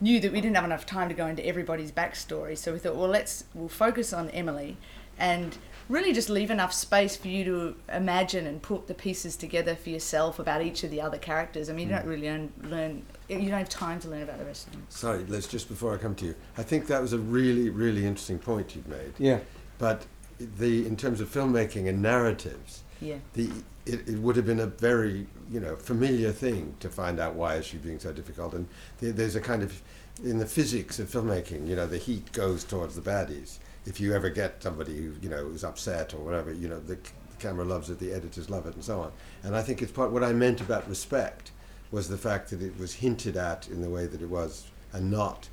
[0.00, 2.56] knew that we didn't have enough time to go into everybody's backstory.
[2.56, 4.76] So we thought, well let's we'll focus on Emily
[5.18, 5.56] and
[5.88, 9.90] really just leave enough space for you to imagine and put the pieces together for
[9.90, 11.68] yourself about each of the other characters.
[11.68, 12.00] I mean, you hmm.
[12.00, 14.86] don't really learn, learn you don't have time to learn about the rest of them.
[14.88, 18.06] Sorry, Liz, just before I come to you, I think that was a really, really
[18.06, 19.12] interesting point you've made.
[19.18, 19.40] Yeah.
[19.78, 20.06] But
[20.38, 23.16] the in terms of filmmaking and narratives, Yeah.
[23.34, 23.50] the
[23.86, 27.56] it, it would have been a very you know familiar thing to find out why
[27.56, 28.66] is she being so difficult, and
[29.00, 29.82] there, there's a kind of
[30.22, 33.58] in the physics of filmmaking, you know, the heat goes towards the baddies.
[33.84, 36.94] If you ever get somebody who you know is upset or whatever, you know, the,
[36.94, 39.12] the camera loves it, the editors love it, and so on.
[39.42, 41.50] And I think it's part what I meant about respect
[41.90, 45.10] was the fact that it was hinted at in the way that it was, and
[45.10, 45.48] not,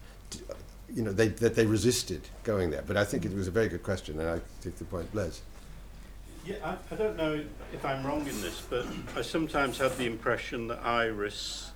[0.94, 2.84] you know, they, that they resisted going there.
[2.86, 5.42] But I think it was a very good question, and I take the point, Les.
[6.46, 10.06] Yeah, I, I don't know if I'm wrong in this, but I sometimes had the
[10.06, 11.72] impression that Iris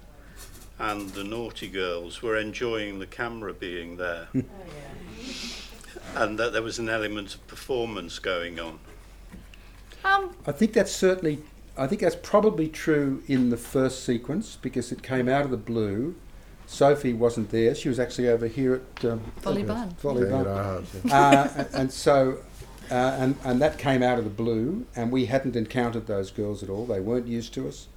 [0.79, 4.27] and the naughty girls were enjoying the camera being there.
[6.15, 8.79] And that there was an element of performance going on.
[10.05, 11.39] Um, I think that's certainly,
[11.77, 15.57] I think that's probably true in the first sequence because it came out of the
[15.57, 16.15] blue.
[16.67, 19.89] Sophie wasn't there; she was actually over here at um, Folly Barn.
[19.97, 20.85] Folly Playing Barn.
[21.05, 22.37] at uh, and, and so,
[22.91, 26.63] uh, and and that came out of the blue, and we hadn't encountered those girls
[26.63, 26.85] at all.
[26.85, 27.87] They weren't used to us,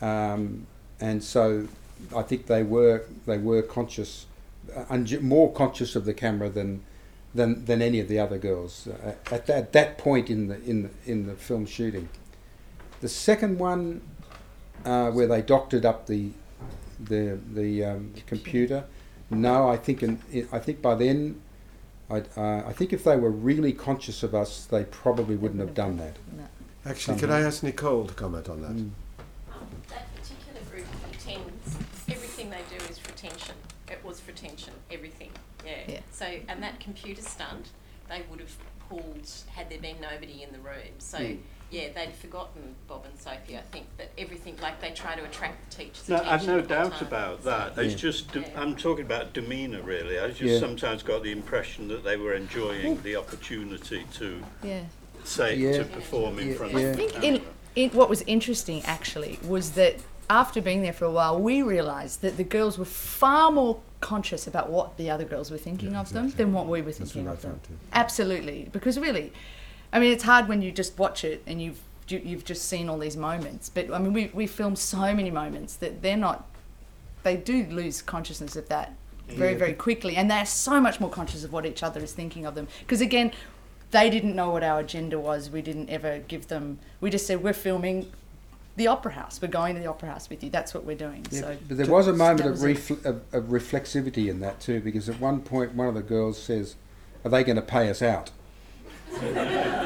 [0.00, 0.66] um,
[1.00, 1.68] and so
[2.14, 4.26] I think they were they were conscious,
[4.74, 6.82] uh, more conscious of the camera than
[7.34, 10.82] than than any of the other girls uh, at that that point in the in
[10.82, 12.08] the, in the film shooting.
[13.00, 14.02] The second one,
[14.84, 16.30] uh, where they doctored up the
[16.98, 18.84] the the um, computer,
[19.30, 20.20] no, I think in,
[20.52, 21.40] I think by then,
[22.10, 25.74] I uh, I think if they were really conscious of us, they probably wouldn't have
[25.74, 26.16] done that.
[26.84, 28.72] Actually, could I ask Nicole to comment on that?
[28.72, 28.90] Mm.
[29.90, 31.76] That particular group of pretends,
[32.08, 33.54] everything they do is for attention.
[33.88, 35.30] It was for attention, everything.
[35.64, 35.72] Yeah.
[35.86, 36.00] Yeah.
[36.10, 37.68] So, and that computer stunt,
[38.08, 38.56] they would have
[38.88, 40.94] pulled had there been nobody in the room.
[40.98, 41.38] So, Mm.
[41.70, 43.56] Yeah, they'd forgotten Bob and Sophie.
[43.56, 46.16] I think that everything, like they try to attract the teachers' No.
[46.16, 47.06] I've no the whole doubt time.
[47.08, 47.78] about that.
[47.78, 50.18] It's just, de- I'm talking about demeanour really.
[50.18, 50.58] I just Yeah.
[50.60, 54.80] sometimes got the impression that they were enjoying the opportunity to Yeah.
[55.24, 55.78] say, Yeah.
[55.78, 56.78] to perform in Yeah, front yeah.
[56.78, 57.28] of I the think camera.
[57.28, 57.42] in,
[57.76, 59.96] in what was interesting actually was that
[60.28, 64.46] after being there for a while, we realised that the girls were far more conscious
[64.46, 67.24] about what the other girls were thinking of them than what we were That's thinking
[67.24, 67.50] what I of them.
[67.52, 67.74] found too.
[67.92, 69.32] Absolutely, because really,
[69.92, 72.88] I mean, it's hard when you just watch it and you've you, you've just seen
[72.88, 73.68] all these moments.
[73.68, 76.46] But I mean, we we film so many moments that they're not.
[77.22, 78.94] They do lose consciousness of that
[79.28, 79.58] very Yeah.
[79.58, 82.54] very quickly, and they're so much more conscious of what each other is thinking of
[82.54, 82.66] them.
[82.80, 83.32] Because again,
[83.90, 85.50] they didn't know what our agenda was.
[85.50, 86.78] We didn't ever give them.
[87.00, 88.10] We just said we're filming
[88.76, 89.40] the opera house.
[89.42, 90.50] We're going to the opera house with you.
[90.50, 91.26] That's what we're doing.
[91.30, 94.80] Yeah, so but there was a moment of, refl- of, of reflexivity in that too,
[94.80, 96.76] because at one point one of the girls says,
[97.24, 98.30] "Are they going to pay us out?"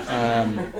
[0.08, 0.72] Um,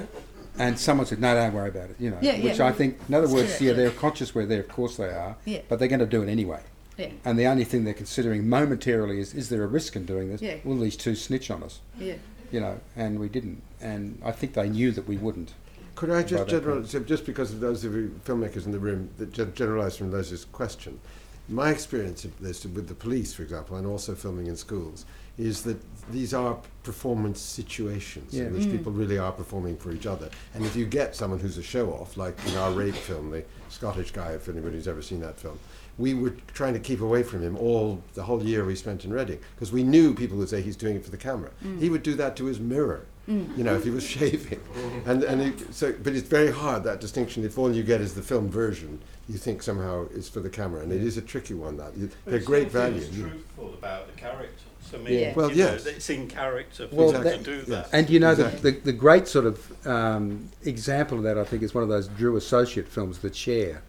[0.59, 2.67] and someone said, "No, don't worry about it." You know, Yeah, which yeah.
[2.67, 3.85] I think, in other It's words, true, yeah, actually.
[3.85, 5.61] they're conscious where they're, of course they are, Yeah.
[5.69, 6.61] but they're going to do it anyway.
[6.97, 7.09] Yeah.
[7.25, 10.41] And the only thing they're considering momentarily is, is there a risk in doing this?
[10.41, 10.57] Yeah.
[10.63, 11.81] Will these two snitch on us?
[11.99, 12.15] Yeah.
[12.53, 15.55] You know, and we didn't, and I think they knew that we wouldn't.
[15.97, 19.11] Could I just that general, just because of those of you filmmakers in the room
[19.19, 21.01] that gen- generalise from Les's question,
[21.49, 25.05] my experience of this with the police, for example, and also filming in schools,
[25.37, 25.77] is that
[26.11, 28.45] these are performance situations Yeah.
[28.45, 28.73] in which Mm.
[28.73, 30.31] people really are performing for each other.
[30.55, 33.45] And if you get someone who's a show off, like in our rape film, the
[33.69, 35.59] Scottish guy, if anybody's ever seen that film,
[35.99, 39.13] we were trying to keep away from him all the whole year we spent in
[39.13, 41.51] Reading because we knew people would say he's doing it for the camera.
[41.65, 41.81] Mm.
[41.81, 43.57] He would do that to his mirror, Mm.
[43.57, 44.61] you know, if he was shaving.
[45.07, 47.45] And and it, so, but it's very hard that distinction.
[47.45, 50.83] If all you get is the film version, you think somehow it's for the camera,
[50.83, 51.77] and it is a tricky one.
[51.79, 53.01] That you, they're it great still value.
[53.01, 53.29] feels you know.
[53.31, 54.65] truthful about the character.
[54.83, 55.33] So Yeah.
[55.35, 55.87] Well, you know, yes.
[55.87, 57.67] it's in character for Well, them that- to do yes.
[57.69, 57.89] that.
[57.95, 58.71] And you know, Exactly.
[58.73, 61.89] the, the, the great sort of um, example of that, I think, is one of
[61.89, 63.83] those Drew Associate films, The Chair.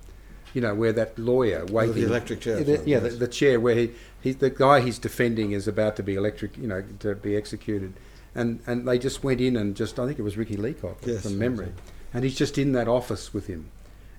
[0.53, 1.95] You know, where that lawyer waiting.
[1.95, 3.11] The electric chair Yeah, the, film, yeah, yes.
[3.11, 6.55] the, the chair where he, he, the guy he's defending is about to be electric,
[6.57, 7.91] you know, to be executed.
[8.35, 11.23] And, and they just went in and just, I think it was Ricky Leacock Yes,
[11.23, 11.67] from memory.
[11.75, 11.91] yes.
[12.13, 13.69] And he's just in that office with him.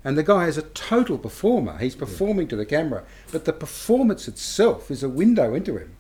[0.05, 1.77] And the guy is a total performer.
[1.79, 3.05] He's performing to the camera.
[3.33, 5.95] But the performance itself is a window into him,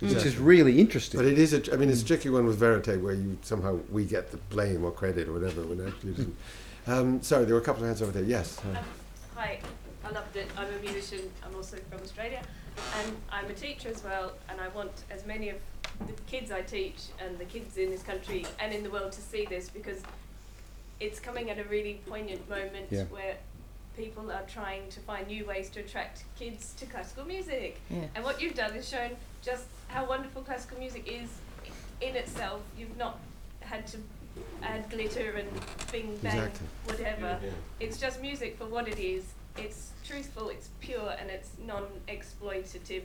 [0.00, 1.18] which is really interesting.
[1.20, 3.78] But it is a, I mean, it's a tricky one with Verite where you somehow
[3.90, 6.36] we get the blame or credit or whatever when actually it isn't.
[6.86, 8.24] Um, sorry, there were a couple of hands over there.
[8.24, 8.58] Yes.
[8.60, 8.82] uh,
[9.36, 9.60] Hi,
[10.02, 10.48] I loved it.
[10.56, 11.30] I'm a musician.
[11.44, 12.42] I'm also from Australia,
[12.98, 14.32] and I'm a teacher as well.
[14.48, 15.56] And I want as many of
[16.06, 19.20] the kids I teach and the kids in this country and in the world to
[19.20, 20.00] see this because
[20.98, 23.04] it's coming at a really poignant moment Yeah.
[23.04, 23.36] where
[23.96, 27.80] people are trying to find new ways to attract kids to classical music.
[27.90, 28.04] Yeah.
[28.14, 29.10] And what you've done is shown
[29.42, 31.28] just how wonderful classical music is
[32.00, 32.60] in itself.
[32.78, 33.18] You've not
[33.60, 33.98] had to
[34.62, 35.48] add glitter and
[35.92, 36.66] bing bang Exactly.
[36.84, 37.38] whatever.
[37.42, 37.50] Yeah.
[37.80, 39.24] It's just music for what it is.
[39.58, 43.02] It's truthful, it's pure, and it's non-exploitative.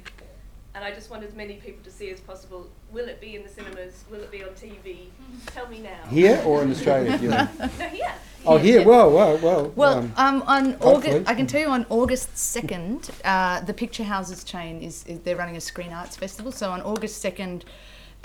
[0.75, 2.69] And I just want as many people to see as possible.
[2.91, 4.03] Will it be in the cinemas?
[4.11, 5.07] Will it be on TV?
[5.47, 6.05] Tell me now.
[6.09, 7.17] Here or in Australia?
[7.21, 7.47] you know?
[7.57, 8.13] no, here.
[8.45, 8.85] Oh, here.
[8.85, 9.71] Well, well, well.
[9.75, 10.75] Well, um, um, on.
[10.81, 15.19] August, I can tell you on August second, uh, the Picture Houses chain is, is
[15.21, 16.51] they're running a Screen Arts Festival.
[16.51, 17.63] So on August second,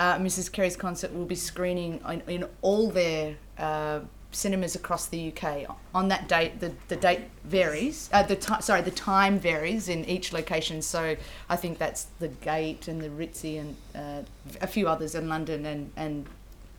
[0.00, 0.50] uh, Mrs.
[0.50, 4.00] Carey's concert will be screening in, in all their uh,
[4.32, 5.76] cinemas across the UK.
[5.94, 8.08] On that date, the, the date varies.
[8.12, 10.82] Uh, the ti- sorry, the time varies in each location.
[10.82, 11.16] So
[11.48, 14.22] I think that's the Gate and the Ritzy and uh,
[14.60, 16.26] a few others in London and and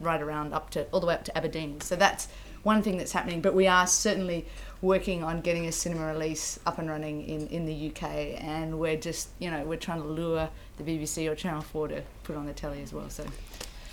[0.00, 1.80] right around up to all the way up to Aberdeen.
[1.80, 2.28] So that's
[2.62, 3.40] one thing that's happening.
[3.40, 4.46] But we are certainly
[4.80, 8.96] working on getting a cinema release up and running in, in the UK, and we're
[8.96, 12.46] just you know we're trying to lure the BBC or Channel Four to put on
[12.46, 13.10] the telly as well.
[13.10, 13.24] So.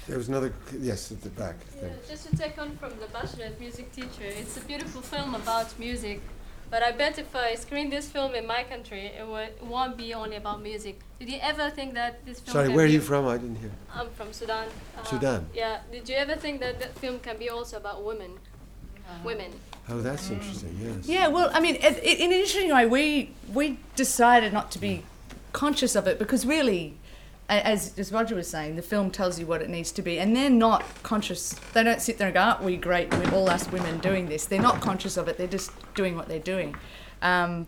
[0.10, 1.56] There was another, yes, at the back.
[1.80, 5.78] Yeah, just to take on from the passionate music teacher, it's a beautiful film about
[5.78, 6.20] music.
[6.72, 9.98] But I bet if I screen this film in my country, it, wo- it won't
[9.98, 11.00] be only about music.
[11.20, 12.54] Did you ever think that this film?
[12.54, 13.28] Sorry, can where are you from?
[13.28, 13.72] I didn't hear.
[13.94, 14.68] I'm from Sudan.
[14.98, 15.46] Uh, Sudan.
[15.54, 15.82] Yeah.
[15.92, 18.32] Did you ever think that that film can be also about women?
[19.24, 19.52] Women.
[19.90, 21.08] Oh, that's interesting, yes.
[21.08, 24.80] Yeah, well, I mean, it, it, in an interesting way, we we decided not to
[24.80, 25.04] be
[25.54, 26.99] conscious of it because really, a-
[27.50, 30.36] as as Roger was saying, the film tells you what it needs to be, and
[30.36, 31.52] they're not conscious.
[31.74, 33.14] They don't sit there and go, "Aren't we great?
[33.14, 35.38] We're all us women doing this." They're not conscious of it.
[35.38, 36.76] They're just doing what they're doing.
[37.22, 37.68] Um,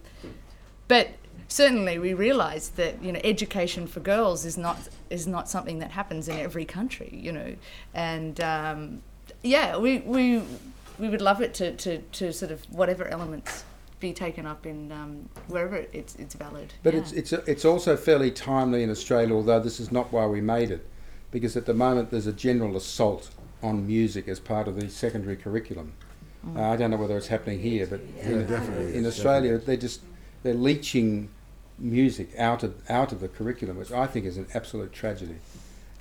[0.87, 1.09] but
[1.47, 4.77] certainly, we realise that you know education for girls is not
[5.09, 7.09] is not something that happens in every country.
[7.11, 7.55] You know,
[7.93, 9.01] and um,
[9.43, 10.43] yeah, we we
[11.01, 13.63] we would love it to, to, to sort of whatever elements
[14.01, 16.73] be taken up in um, wherever it's it's valid.
[16.83, 16.99] But yeah.
[17.01, 20.71] it's it's it's also fairly timely in Australia, although this is not why we made
[20.71, 20.85] it,
[21.31, 23.29] because at the moment there's a general assault
[23.63, 25.93] on music as part of the secondary curriculum.
[26.45, 26.57] Mm.
[26.57, 29.65] Uh, I don't know whether it's happening here, but Yeah, in, definitely in Australia definitely.
[29.67, 30.01] they're just
[30.43, 31.29] they're leeching
[31.77, 35.35] music out of out of the curriculum, which I think is an absolute tragedy.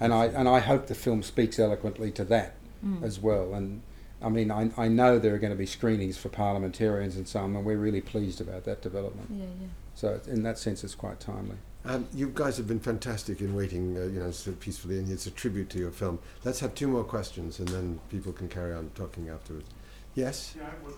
[0.01, 3.03] And I and I hope the film speaks eloquently to that Mm.
[3.03, 3.53] as well.
[3.53, 3.83] And
[4.23, 7.41] I mean, I, I know there are going to be screenings for parliamentarians and so
[7.41, 9.29] on, and we're really pleased about that development.
[9.31, 9.69] Yeah, yeah.
[9.95, 11.57] So in that sense, it's quite timely.
[11.85, 15.27] Um, you guys have been fantastic in waiting, uh, you know, so peacefully, and it's
[15.27, 16.19] a tribute to your film.
[16.45, 19.69] Let's have two more questions, and then people can carry on talking afterwards.
[20.15, 20.55] Yes.
[20.57, 20.95] Yeah, I, was,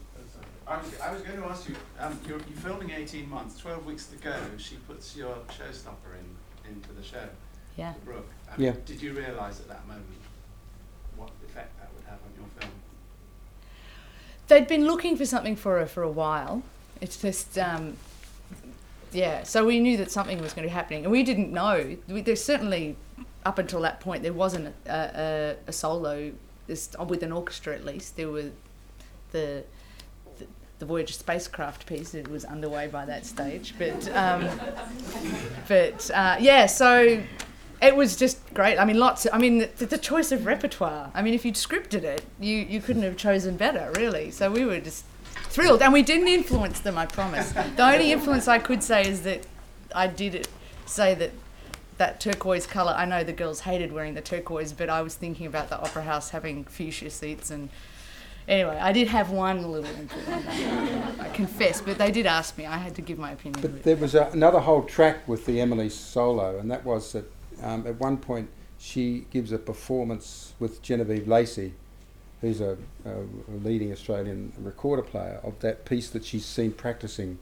[0.66, 1.76] I, was, I was going to ask you.
[2.00, 4.35] Um, you're, you're filming 18 months, 12 weeks to go.
[4.58, 7.28] She puts your showstopper in into the show.
[7.76, 7.92] Yeah.
[7.92, 8.24] The Bruch.
[8.50, 8.74] Um, Yeah.
[8.85, 10.06] Did you realise at that moment
[11.16, 12.72] what effect that would have on your film?
[14.52, 16.62] They'd been looking for something for her for a while.
[17.00, 17.96] It's just, um,
[19.10, 19.44] yeah.
[19.44, 21.96] So we knew that something was going to be happening, and we didn't know.
[22.06, 22.96] We, there's certainly,
[23.46, 26.32] up until that point, there wasn't a, a, a solo
[26.66, 28.18] this, with an orchestra at least.
[28.18, 28.50] There were
[29.30, 29.64] the
[30.38, 30.46] the,
[30.80, 32.12] the Voyager spacecraft piece.
[32.12, 34.50] It was underway by that stage, but um,
[35.66, 36.66] but uh, yeah.
[36.66, 37.22] So
[37.83, 38.79] it was just great.
[38.79, 39.27] I mean, lots.
[39.33, 41.11] I mean, the, the choice of repertoire.
[41.14, 44.31] I mean, if you'd scripted it, you you couldn't have chosen better, really.
[44.31, 45.05] So we were just
[45.49, 46.97] thrilled, and we didn't influence them.
[46.97, 47.53] I promise.
[47.53, 49.47] The only influence I could say is that
[49.95, 50.49] I did it,
[50.87, 51.33] say that
[51.99, 52.95] that turquoise colour.
[52.97, 56.05] I know the girls hated wearing the turquoise, but I was thinking about the opera
[56.05, 57.68] house having fuchsia seats and.
[58.49, 61.21] Anyway, I did have one little input on that.
[61.21, 62.66] I confess, but they did ask me.
[62.66, 63.62] I had to give my opinion.
[63.62, 67.25] But there was a, another whole track with the Emily solo, and that was that
[67.62, 71.75] um, at one point she gives a performance with Genevieve Lacey,
[72.40, 73.14] who's a, a,
[73.48, 77.38] leading Australian recorder player, of that piece that she's seen practicing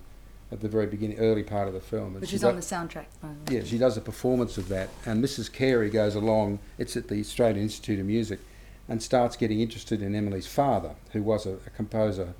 [0.53, 2.13] at the very beginning, early part of the film.
[2.13, 3.61] And Which is do- on the soundtrack, by the way.
[3.61, 5.51] Yeah, she does a performance of that, and Mrs.
[5.51, 6.59] Carey goes along.
[6.77, 8.41] It's at the Australian Institute of Music,
[8.89, 12.35] and starts getting interested in Emily's father, who was a, a composer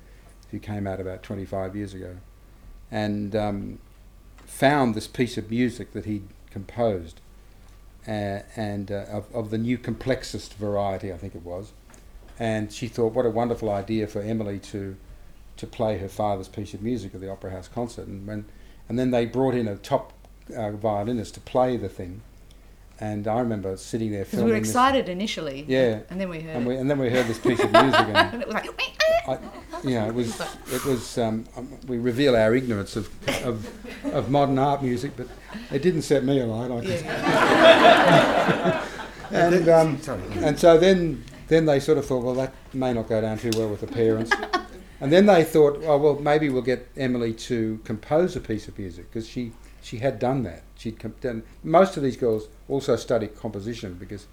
[0.51, 2.17] who came out about 25 years ago,
[2.91, 3.79] and um,
[4.45, 7.21] found this piece of music that he'd composed,
[8.07, 11.71] uh, and uh, of, of the new complexist variety, I think it was.
[12.39, 14.95] And she thought, what a wonderful idea for Emily to
[15.57, 18.07] to play her father's piece of music at the Opera House concert.
[18.07, 18.45] And when
[18.89, 20.11] and then they brought in a top
[20.55, 22.21] uh, violinist to play the thing.
[22.99, 25.65] And I remember sitting there Because we were this- excited initially.
[25.67, 25.99] Yeah.
[26.09, 28.17] And then we heard And, we, and then we heard this piece of music, and
[28.33, 28.65] And it was like,
[29.27, 29.37] I,
[29.83, 30.39] you know, it was
[30.71, 33.09] it was um, um, we reveal our ignorance of,
[33.45, 33.67] of
[34.13, 35.27] of modern art music, but
[35.71, 36.71] it didn't set me alight.
[36.71, 38.81] I can-
[39.31, 39.99] and um,
[40.43, 43.51] and so then then they sort of thought, well, that may not go down too
[43.57, 44.31] well with the parents.
[44.99, 48.77] And then they thought, oh well, maybe we'll get Emily to compose a piece of
[48.77, 49.51] music because she
[49.81, 50.63] she had done that.
[50.77, 51.43] She'd com- done.
[51.63, 54.27] Most of these girls also study composition because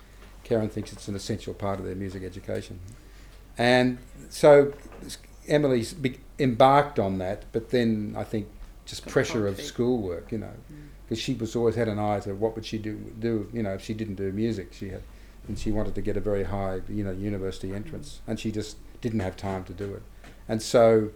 [0.45, 2.81] Karen thinks it's an essential part of their music education.
[3.59, 3.99] And
[4.31, 4.73] so
[5.49, 5.95] Emily's
[6.39, 8.47] embarked on that, but then I think
[8.87, 10.53] just Got pressure of schoolwork, you know,
[11.05, 13.75] because she was always had an eye to what would she do do you know
[13.75, 15.03] if she didn't do music she had,
[15.49, 18.77] and she wanted to get a very high you know university entrance, and she just
[19.01, 20.03] didn't have time to do it,
[20.49, 21.11] and so.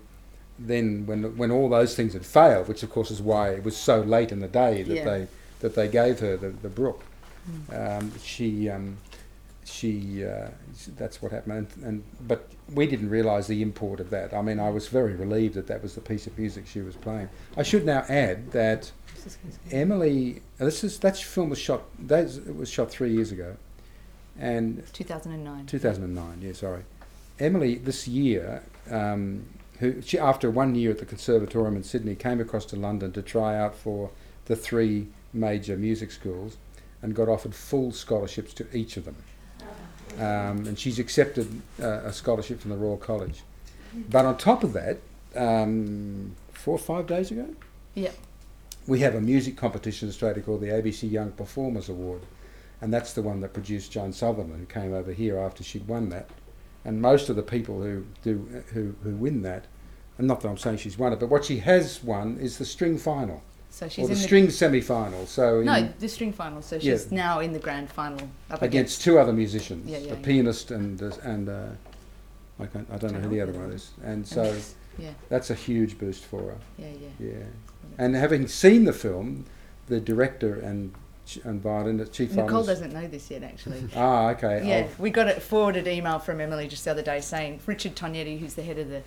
[0.58, 3.74] Then, when when all those things had failed, which of course is why it was
[3.76, 5.04] so late in the day that Yeah.
[5.04, 5.26] they
[5.60, 7.00] that they gave her the, the Bruch,
[7.72, 8.98] um, she um,
[9.64, 10.48] she uh,
[10.96, 11.68] that's what happened.
[11.76, 14.34] And, and but we didn't realize the import of that.
[14.34, 16.96] I mean i was very relieved that that was the piece of music she was
[16.96, 17.28] playing.
[17.56, 18.90] I should now add that
[19.70, 23.56] emily this is that film was shot that was shot 3 years ago.
[24.38, 25.66] And 2009.
[25.66, 26.82] 2009 yeah sorry.
[27.38, 29.46] Emily this year um,
[29.78, 33.22] who she after one year at the conservatorium in sydney came across to london to
[33.22, 34.10] try out for
[34.46, 36.56] the three major music schools
[37.00, 39.16] and got offered full scholarships to each of them
[40.18, 43.42] um, and she's accepted uh, a scholarship from the Royal College.
[44.10, 44.98] But on top of that,
[45.36, 47.48] um, four or five days ago,
[47.94, 48.14] Yep.
[48.86, 52.22] we have a music competition in Australia called the ABC Young Performers Award,
[52.80, 56.08] and that's the one that produced Joan Sutherland, who came over here after she'd won
[56.08, 56.30] that.
[56.84, 59.66] And most of the people who do who, who win that,
[60.18, 62.64] and not that I'm saying she's won it, but what she has won is the
[62.64, 63.42] string final,
[63.72, 65.26] So she's or the in the- string semi-final.
[65.26, 66.60] So No, the string final.
[66.60, 66.92] So Yeah.
[66.92, 70.22] she's now in the grand final up against two other musicians, Yeah, yeah, a yeah.
[70.22, 71.64] pianist and uh, and uh,
[72.60, 74.54] I, can't, I don't know who the other one is, and so
[74.98, 75.10] yeah.
[75.30, 76.56] that's a huge boost for her.
[76.78, 77.26] Yeah, yeah.
[77.30, 77.44] yeah.
[77.96, 79.46] And having seen the film,
[79.88, 80.92] the director and
[81.44, 82.68] and violinist, chief Nicole violinist.
[82.82, 83.88] doesn't know this yet, actually.
[83.96, 84.60] Ah, okay.
[84.68, 87.96] Yeah, I'll- we got a forwarded email from Emily just the other day saying Richard
[87.96, 89.02] Tognetti, who's the head of the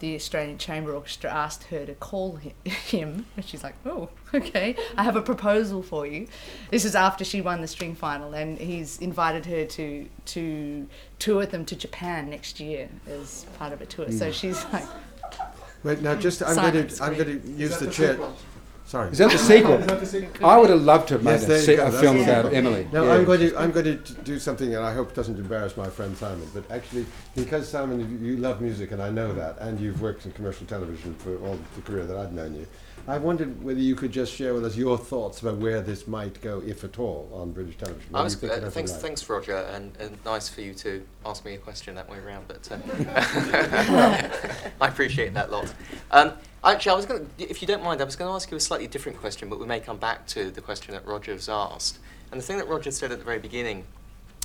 [0.00, 4.76] the Australian Chamber Orchestra, asked her to call hi- him, and she's like, "Oh, okay,
[4.96, 6.26] I have a proposal for you."
[6.70, 10.88] This is after she won the string final, and he's invited her to to
[11.18, 14.10] tour with them to Japan next year as part of a tour.
[14.12, 14.32] So Mm.
[14.32, 14.84] she's like,
[15.84, 18.18] Wait, now just I'm going to I'm going to use the chair.
[18.88, 19.10] Sorry.
[19.10, 20.46] Is that the sequel?
[20.48, 22.56] I would have loved to have made Yes, a, se- a film about sequel.
[22.56, 22.88] Emily.
[22.90, 23.12] No, Yeah.
[23.12, 26.16] I'm going to I'm going to do something that I hope doesn't embarrass my friend
[26.16, 26.48] Simon.
[26.54, 27.04] But actually,
[27.36, 30.66] because Simon, you, you love music, and I know that, and you've worked in commercial
[30.66, 32.66] television for all the career that I've known you,
[33.06, 36.40] I wondered whether you could just share with us your thoughts about where this might
[36.40, 38.14] go, if at all, on British television.
[38.14, 39.00] I was, you think it uh, thanks, like?
[39.02, 42.48] thanks, Roger, and, and nice for you to ask me a question that way around.
[42.48, 42.78] But uh,
[44.80, 45.74] I appreciate that lot.
[46.10, 46.32] Um,
[46.64, 48.56] actually, I was going to, if you don't mind, I was going to ask you
[48.56, 51.98] a slightly different question, but we may come back to the question that Roger's asked.
[52.30, 53.84] And the thing that Roger said at the very beginning,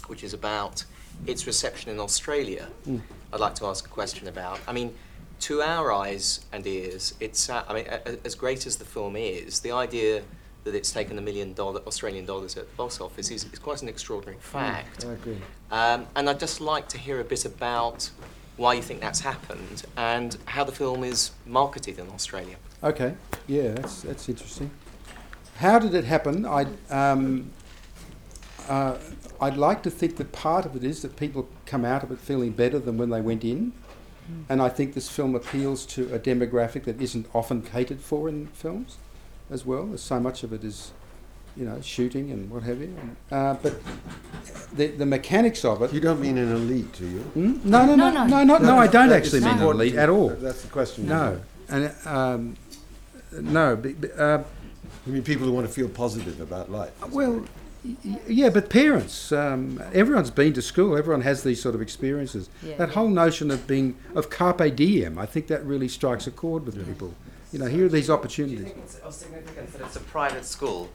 [0.08, 0.86] which is about
[1.28, 3.02] its reception in Australia, Mm.
[3.32, 4.60] I'd like to ask a question about.
[4.68, 4.94] I mean,
[5.42, 8.86] to our eyes and ears, it's uh, I mean, a, a- as great as the
[8.86, 10.22] film is, the idea
[10.64, 13.82] that it's taken a million dollar Australian dollars at the box office is, is quite
[13.82, 15.04] an extraordinary fact.
[15.06, 15.38] I agree.
[15.72, 18.10] Um, and I'd just like to hear a bit about
[18.58, 22.56] why you think that's happened and how the film is marketed in Australia.
[22.84, 23.16] Okay,
[23.48, 24.70] yeah, that's that's interesting.
[25.58, 26.46] How did it happen?
[26.46, 27.52] I um,
[28.70, 28.98] uh,
[29.42, 32.20] I'd like to think that part of it is that people come out of it
[32.20, 33.74] feeling better than when they went in,
[34.32, 34.46] Mm.
[34.48, 38.48] and I think this film appeals to a demographic that isn't often catered for in
[38.54, 38.96] films,
[39.50, 39.88] as well.
[39.88, 40.94] There's so much of it is,
[41.56, 42.96] you know, shooting and what have you.
[43.32, 43.74] Uh, but
[44.76, 45.94] the the mechanics of it.
[45.94, 47.20] You don't mean an elite, do you?
[47.20, 47.60] Hmm?
[47.70, 50.30] No, no, no, no, no, no, No, I don't actually mean an elite at all.
[50.30, 51.08] that's the question.
[51.08, 51.40] No,
[51.70, 52.56] and um,
[53.40, 54.40] no, b- b- uh,
[55.06, 56.92] You mean people who want to feel positive about life?
[57.12, 57.46] well,
[57.86, 60.98] y- y- yeah, but parents, um, everyone's been to school.
[60.98, 62.50] Everyone has these sort of experiences.
[62.64, 62.94] Yeah, that yeah.
[62.96, 66.84] whole notion of being of carpe diem, I think that really strikes a chord with
[66.88, 67.14] people.
[67.52, 68.64] You know, here are these Do you opportunities.
[68.66, 70.90] think it's of significance that it's a private school?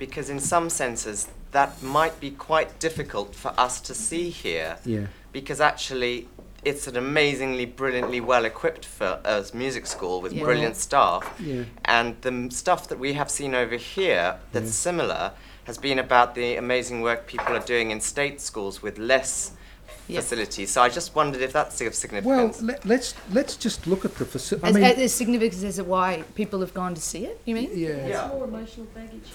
[0.00, 4.78] Because in some senses, that might be quite difficult for us to see here.
[4.84, 5.06] Yeah.
[5.30, 6.26] Because actually,
[6.64, 10.44] it's an amazingly, brilliantly well-equipped for as music school with Yeah.
[10.44, 11.22] brilliant staff.
[11.38, 11.64] Yeah.
[11.84, 14.72] And the m- stuff that we have seen over here that's Yeah.
[14.88, 15.32] similar
[15.64, 19.52] has been about the amazing work people are doing in state schools with less
[20.08, 20.20] Yeah.
[20.20, 20.70] facilities.
[20.70, 22.62] So I just wondered if that's of Well, significance.
[22.62, 24.64] let, let's let's just look at the facility.
[24.66, 27.36] I as, mean, as, as significant as to why people have gone to see it,
[27.44, 27.70] you mean?
[27.74, 27.88] Yeah.
[28.08, 29.28] It's more emotional baggage.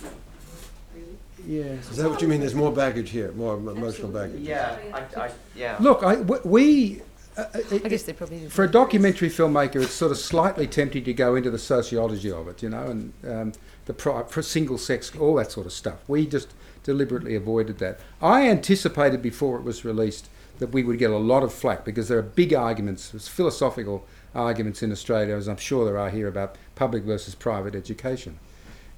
[1.46, 1.64] Yeah.
[1.64, 2.40] Is that what you mean?
[2.40, 4.42] There's more baggage here, more em- emotional baggage.
[4.42, 5.78] yeah, I, I, yeah.
[5.80, 7.02] Look, I, w- we.
[7.38, 7.46] Uh,
[7.84, 8.50] I guess they probably do.
[8.50, 12.48] For a documentary filmmaker, it's sort of slightly tempting to go into the sociology of
[12.48, 13.54] it, you know, and um,
[13.86, 16.00] the pri- for single sex, all that sort of stuff.
[16.08, 18.00] We just deliberately avoided that.
[18.22, 20.30] I anticipated before it was released
[20.60, 24.06] that we would get a lot of flack because there are big arguments, there's philosophical
[24.34, 28.40] arguments in Australia, as I'm sure there are here, about public versus private education.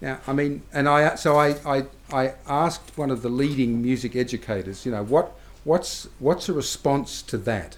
[0.02, 4.16] Now, I mean, and I so I, I, I asked one of the leading music
[4.16, 7.78] educators, you know, what what's what's a response to that?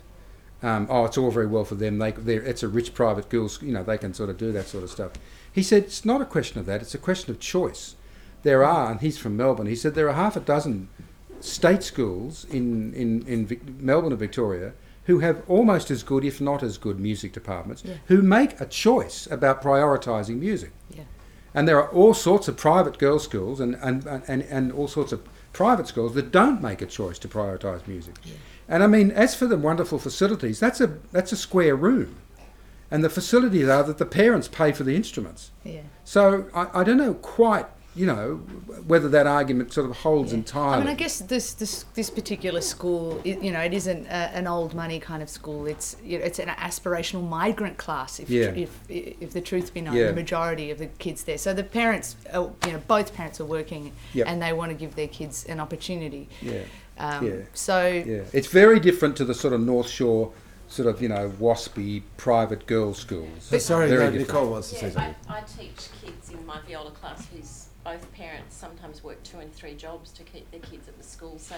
[0.62, 2.00] um, oh, it's all very well for them.
[2.00, 4.68] They, they're, it's a rich private girls, you know, they can sort of do that
[4.68, 5.14] sort of stuff.
[5.54, 7.96] He said it's not a question of that; it's a question of choice.
[8.44, 9.68] There are, and he's from Melbourne.
[9.68, 10.90] He said there are half a dozen
[11.40, 14.74] state schools in in, in Vic, Melbourne and Victoria
[15.06, 17.96] who have almost as good, if not as good, music departments Yeah.
[18.08, 20.72] who make a choice about prioritising music.
[20.96, 21.04] Yeah.
[21.54, 25.12] And there are all sorts of private girls' schools and, and, and, and all sorts
[25.12, 25.22] of
[25.52, 28.16] private schools that don't make a choice to prioritise music.
[28.68, 32.18] And I mean, as for the wonderful facilities, that's a that's a square room,
[32.92, 35.52] and the facilities are that the parents pay for the instruments.
[35.64, 35.82] Yeah.
[36.04, 37.66] So I, I don't know quite,
[37.96, 38.36] you know,
[38.86, 40.76] whether that argument sort of holds entirely.
[40.76, 44.46] I mean, I guess this this this particular school, you know, it isn't a, an
[44.48, 45.66] old money kind of school.
[45.66, 48.20] It's you know, it's an aspirational migrant class.
[48.20, 48.52] If Yeah.
[48.52, 50.08] if if the truth be known, Yeah.
[50.08, 51.38] the majority of the kids there.
[51.38, 54.28] So the parents, are, you know, both parents are working, Yep.
[54.28, 56.30] and they want to give their kids an opportunity.
[56.42, 56.62] Yeah.
[57.00, 57.34] Um, yeah.
[57.54, 60.32] So yeah, it's very different to the sort of North Shore,
[60.68, 63.48] sort of you know waspy private girls' schools.
[63.50, 64.12] But sorry, very uh.
[64.12, 65.16] Nicole wants to Yeah, say something.
[65.28, 69.52] I, I teach kids in my viola class whose both parents sometimes work two and
[69.54, 71.40] three jobs to keep their kids at the school.
[71.40, 71.56] So,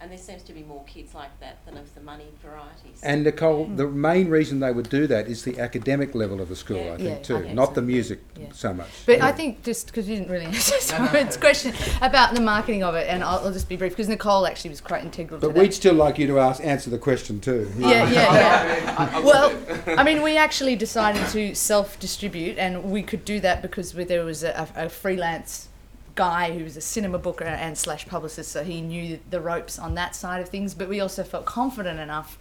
[0.00, 3.00] and there seems to be more kids like that than of the money varieties.
[3.02, 3.76] And Nicole, mm.
[3.76, 6.96] the main reason they would do that is the academic level of the school, I
[6.96, 7.74] think, Yeah, too, I think not so.
[7.74, 8.46] the music Yeah.
[8.52, 8.88] so much.
[9.06, 9.26] But Yeah.
[9.26, 13.06] I think just because you didn't really answer Simon's question about the marketing of it,
[13.08, 15.74] and I'll, I'll just be brief because Nicole actually was quite integral But to we'd
[15.74, 17.70] still like you to ask, answer the question too.
[17.78, 19.18] Yeah, yeah, yeah.
[19.30, 19.54] well,
[19.86, 24.24] I mean, we actually decided to self-distribute, and we could do that because we, there
[24.24, 25.68] was a, a freelance
[26.14, 29.94] guy who was a cinema booker and slash publicist, so he knew the ropes on
[29.94, 30.74] that side of things.
[30.74, 32.38] But we also felt confident enough,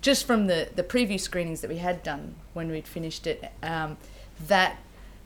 [0.00, 3.96] just from the the preview screenings that we had done when we'd finished it, um,
[4.46, 4.78] that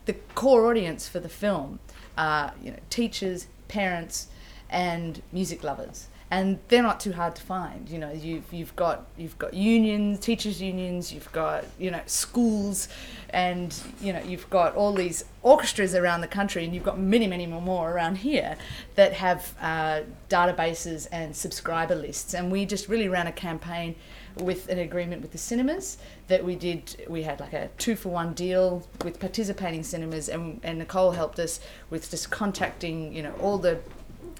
[0.05, 1.79] the core audience for the film
[2.17, 4.27] are you know teachers, parents,
[4.69, 6.07] and music lovers.
[6.33, 7.87] And they're not too hard to find.
[7.87, 11.13] You know, you've you've got you've got unions, teachers unions.
[11.13, 12.87] You've got you know schools,
[13.29, 13.71] and
[14.01, 17.45] you know you've got all these orchestras around the country, and you've got many many
[17.45, 18.57] more around here
[18.95, 22.33] that have uh, databases and subscriber lists.
[22.33, 23.93] And we just really ran a campaign
[24.39, 28.09] with an agreement with the cinemas that we did we had like a two for
[28.09, 31.59] one deal with participating cinemas and, and nicole helped us
[31.91, 33.77] with just contacting you know all the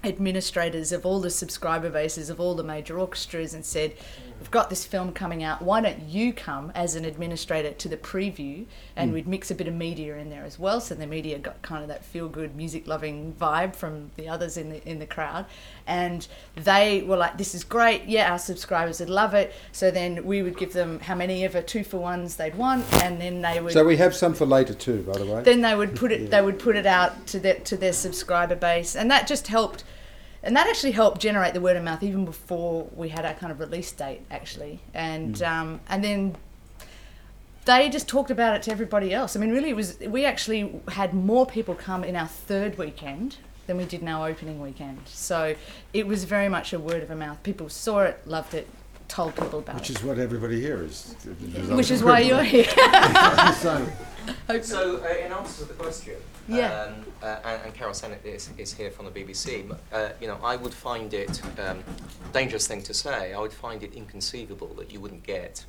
[0.04, 3.94] administrators of all the subscriber bases of all the major orchestras and said
[4.44, 7.96] we've got this film coming out why don't you come as an administrator to the
[7.96, 9.14] preview and Mm.
[9.14, 11.80] we'd mix a bit of media in there as well so the media got kind
[11.80, 15.46] of that feel good music loving vibe from the others in the in the crowd
[15.86, 20.22] and they were like this is great yeah our subscribers would love it so then
[20.26, 23.62] we would give them how many ever two for ones they'd want and then they
[23.62, 25.42] would So we have some for later too, by the way.
[25.42, 26.28] then they would put it Yeah.
[26.28, 29.84] they would put it out to their to their subscriber base and that just helped
[30.44, 33.50] and that actually helped generate the word of mouth even before we had our kind
[33.50, 35.48] of release date actually and Mm.
[35.50, 36.36] um, and then
[37.64, 40.80] they just talked about it to everybody else i mean really it was we actually
[40.88, 45.00] had more people come in our third weekend than we did in our opening weekend
[45.06, 45.54] so
[45.92, 48.68] it was very much a word of a mouth people saw it loved it
[49.08, 49.80] told people about it.
[49.80, 51.14] Which is what everybody here is.
[51.68, 52.64] Which is why you're here.
[53.60, 53.86] so,
[54.62, 56.16] So, uh, in answer to the question,
[56.48, 56.82] Yeah.
[56.82, 60.38] um, uh, and, and Carol Sennett is, is here from the BBC, uh, you know,
[60.42, 61.82] I would find it, um,
[62.32, 65.64] dangerous thing to say, I would find it inconceivable that you wouldn't get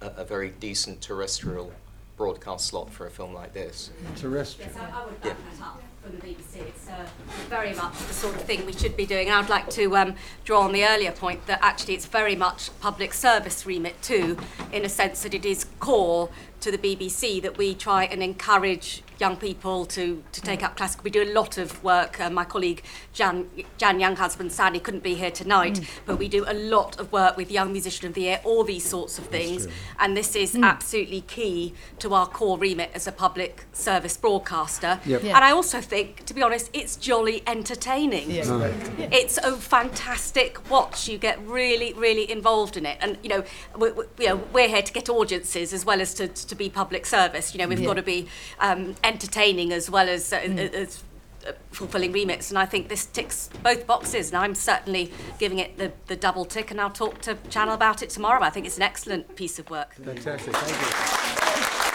[0.00, 1.72] a, a very decent terrestrial
[2.16, 3.90] broadcast slot for a film like this.
[4.16, 4.70] Terrestrial.
[4.70, 6.56] Yes, I, I would back that up from the BBC.
[6.68, 7.06] It's uh,
[7.48, 9.28] very much the sort of thing we should be doing.
[9.28, 10.14] And I'd like to um,
[10.44, 14.36] draw on the earlier point that actually it's very much public service remit too,
[14.72, 16.28] in a sense that it is core
[16.62, 21.04] to the BBC that we try and encourage young people to, to take up classical.
[21.04, 22.20] We do a lot of work.
[22.20, 22.82] Uh, my colleague
[23.12, 23.48] Jan,
[23.78, 25.86] Jan Younghusband sadly couldn't be here tonight, Mm.
[26.06, 28.84] but we do a lot of work with Young Musician of the Year, all these
[28.88, 29.68] sorts of things.
[29.98, 30.64] And this is Mm.
[30.64, 35.00] absolutely key to our core remit as a public service broadcaster.
[35.04, 35.22] Yep.
[35.24, 35.36] Yeah.
[35.36, 38.30] And I also think, to be honest, it's jolly entertaining.
[38.30, 38.44] Yeah.
[38.44, 38.98] Mm.
[38.98, 39.08] Yeah.
[39.12, 41.08] It's a fantastic watch.
[41.08, 42.98] You get really, really involved in it.
[43.00, 43.44] And, you know,
[43.76, 46.68] we, we, you know we're here to get audiences as well as to, to be
[46.68, 47.54] public service.
[47.54, 47.86] You know, we've Yeah.
[47.86, 48.28] got to be
[48.60, 50.72] um, entertaining as well as, uh, Mm.
[50.74, 51.02] as
[51.46, 52.50] uh, fulfilling remits.
[52.50, 54.28] And I think this ticks both boxes.
[54.28, 56.70] And I'm certainly giving it the, the double tick.
[56.70, 58.42] And I'll talk to Channel about it tomorrow.
[58.42, 59.94] I think it's an excellent piece of work.
[59.96, 61.92] Fantastic, thank you.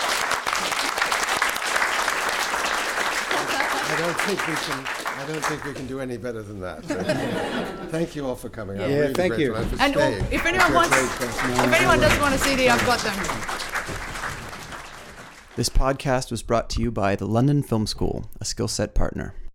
[3.89, 4.85] I don't think we can.
[5.17, 6.83] I don't think we can do any better than that.
[7.89, 8.79] Thank you all for coming.
[8.79, 9.53] I'm Yeah, really thank you.
[9.53, 9.81] grateful.
[9.81, 10.01] And for
[10.33, 11.65] if anyone That's wants, great stuff.
[11.65, 13.66] if anyone does want a CD, I've got them.
[15.57, 19.33] This podcast was brought to you by the London Film School, a Skillset partner.